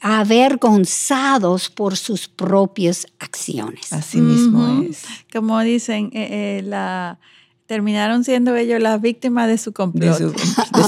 avergonzados 0.00 1.70
por 1.70 1.96
sus 1.96 2.28
propias 2.28 3.06
acciones. 3.18 3.92
Así 3.92 4.20
mismo 4.20 4.82
es. 4.82 5.04
Como 5.32 5.60
dicen, 5.60 6.10
eh, 6.12 6.58
eh, 6.58 6.62
la, 6.64 7.18
terminaron 7.66 8.24
siendo 8.24 8.56
ellos 8.56 8.80
las 8.80 9.00
víctimas 9.00 9.48
de 9.48 9.58
su 9.58 9.72
complot. 9.72 10.18
De 10.18 10.34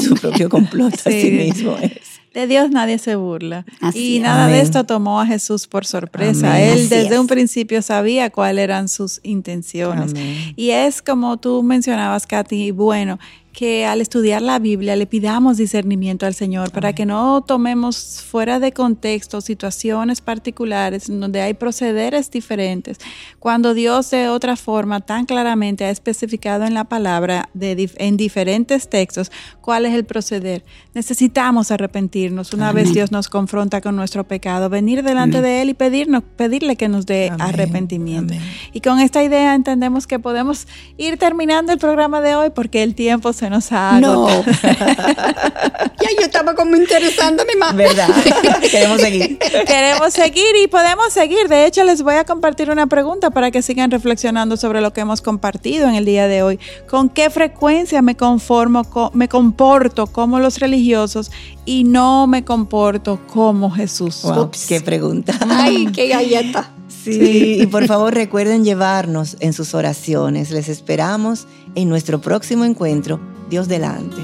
su, 0.02 0.14
propio 0.20 0.48
complot, 0.48 0.94
así 0.94 1.30
mismo 1.30 1.76
es. 1.80 2.18
De 2.34 2.46
Dios 2.46 2.70
nadie 2.70 2.98
se 2.98 3.16
burla. 3.16 3.64
y 3.94 4.20
nada 4.20 4.48
de 4.48 4.60
esto 4.60 4.84
tomó 4.84 5.20
a 5.20 5.26
Jesús 5.26 5.66
por 5.66 5.86
sorpresa. 5.86 6.60
Él 6.60 6.88
desde 6.88 7.18
un 7.18 7.26
principio 7.26 7.82
sabía 7.82 8.30
cuáles 8.30 8.64
eran 8.64 8.88
sus 8.88 9.20
intenciones. 9.22 10.12
Y 10.54 10.70
es 10.70 11.02
como 11.02 11.38
tú 11.38 11.62
mencionabas, 11.62 12.26
Katy, 12.26 12.70
bueno, 12.70 13.18
que 13.58 13.84
al 13.84 14.00
estudiar 14.00 14.40
la 14.40 14.60
Biblia 14.60 14.94
le 14.94 15.06
pidamos 15.06 15.56
discernimiento 15.56 16.26
al 16.26 16.34
Señor 16.34 16.70
para 16.70 16.92
que 16.92 17.04
no 17.04 17.42
tomemos 17.42 18.22
fuera 18.24 18.60
de 18.60 18.70
contexto 18.70 19.40
situaciones 19.40 20.20
particulares 20.20 21.06
donde 21.08 21.40
hay 21.40 21.54
procederes 21.54 22.30
diferentes, 22.30 22.98
cuando 23.40 23.74
Dios 23.74 24.12
de 24.12 24.28
otra 24.28 24.54
forma 24.54 25.00
tan 25.00 25.26
claramente 25.26 25.84
ha 25.84 25.90
especificado 25.90 26.66
en 26.66 26.74
la 26.74 26.84
palabra 26.84 27.48
de, 27.52 27.90
en 27.96 28.16
diferentes 28.16 28.88
textos 28.88 29.32
cuál 29.60 29.86
es 29.86 29.94
el 29.94 30.04
proceder. 30.04 30.64
Necesitamos 30.94 31.72
arrepentirnos 31.72 32.52
una 32.52 32.70
vez 32.70 32.92
Dios 32.94 33.10
nos 33.10 33.28
confronta 33.28 33.80
con 33.80 33.96
nuestro 33.96 34.22
pecado, 34.22 34.68
venir 34.68 35.02
delante 35.02 35.42
de 35.42 35.62
Él 35.62 35.70
y 35.70 35.74
pedirnos, 35.74 36.22
pedirle 36.36 36.76
que 36.76 36.88
nos 36.88 37.06
dé 37.06 37.32
arrepentimiento. 37.40 38.34
Y 38.72 38.82
con 38.82 39.00
esta 39.00 39.24
idea 39.24 39.56
entendemos 39.56 40.06
que 40.06 40.20
podemos 40.20 40.68
ir 40.96 41.18
terminando 41.18 41.72
el 41.72 41.80
programa 41.80 42.20
de 42.20 42.36
hoy 42.36 42.50
porque 42.50 42.84
el 42.84 42.94
tiempo 42.94 43.32
se 43.32 43.47
nos 43.50 43.72
ha 43.72 44.00
No. 44.00 44.28
ya 44.44 46.10
yo 46.18 46.24
estaba 46.24 46.54
como 46.54 46.76
interesándome 46.76 47.54
más. 47.56 47.74
¿Verdad? 47.74 48.08
Queremos 48.70 49.00
seguir. 49.00 49.38
Queremos 49.38 50.12
seguir 50.12 50.56
y 50.62 50.66
podemos 50.66 51.12
seguir. 51.12 51.48
De 51.48 51.66
hecho, 51.66 51.84
les 51.84 52.02
voy 52.02 52.14
a 52.14 52.24
compartir 52.24 52.70
una 52.70 52.86
pregunta 52.86 53.30
para 53.30 53.50
que 53.50 53.62
sigan 53.62 53.90
reflexionando 53.90 54.56
sobre 54.56 54.80
lo 54.80 54.92
que 54.92 55.00
hemos 55.00 55.20
compartido 55.20 55.88
en 55.88 55.94
el 55.94 56.04
día 56.04 56.28
de 56.28 56.42
hoy. 56.42 56.58
¿Con 56.88 57.08
qué 57.08 57.30
frecuencia 57.30 58.02
me 58.02 58.16
conformo, 58.16 58.82
me 59.14 59.28
comporto 59.28 60.06
como 60.06 60.38
los 60.38 60.58
religiosos 60.58 61.30
y 61.64 61.84
no 61.84 62.26
me 62.26 62.44
comporto 62.44 63.20
como 63.26 63.70
Jesús? 63.70 64.22
qué 64.68 64.80
pregunta. 64.80 65.34
Ay, 65.48 65.88
qué 65.92 66.08
galleta. 66.08 66.70
Sí, 66.88 67.58
y 67.60 67.66
por 67.66 67.86
favor 67.86 68.14
recuerden 68.14 68.64
llevarnos 68.64 69.36
en 69.40 69.52
sus 69.52 69.74
oraciones. 69.74 70.50
Les 70.50 70.68
esperamos 70.68 71.46
en 71.74 71.88
nuestro 71.88 72.20
próximo 72.20 72.64
encuentro. 72.64 73.20
Dios 73.48 73.68
delante. 73.68 74.16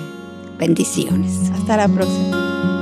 Bendiciones. 0.59 1.51
Hasta 1.51 1.77
la 1.77 1.89
próxima. 1.89 2.74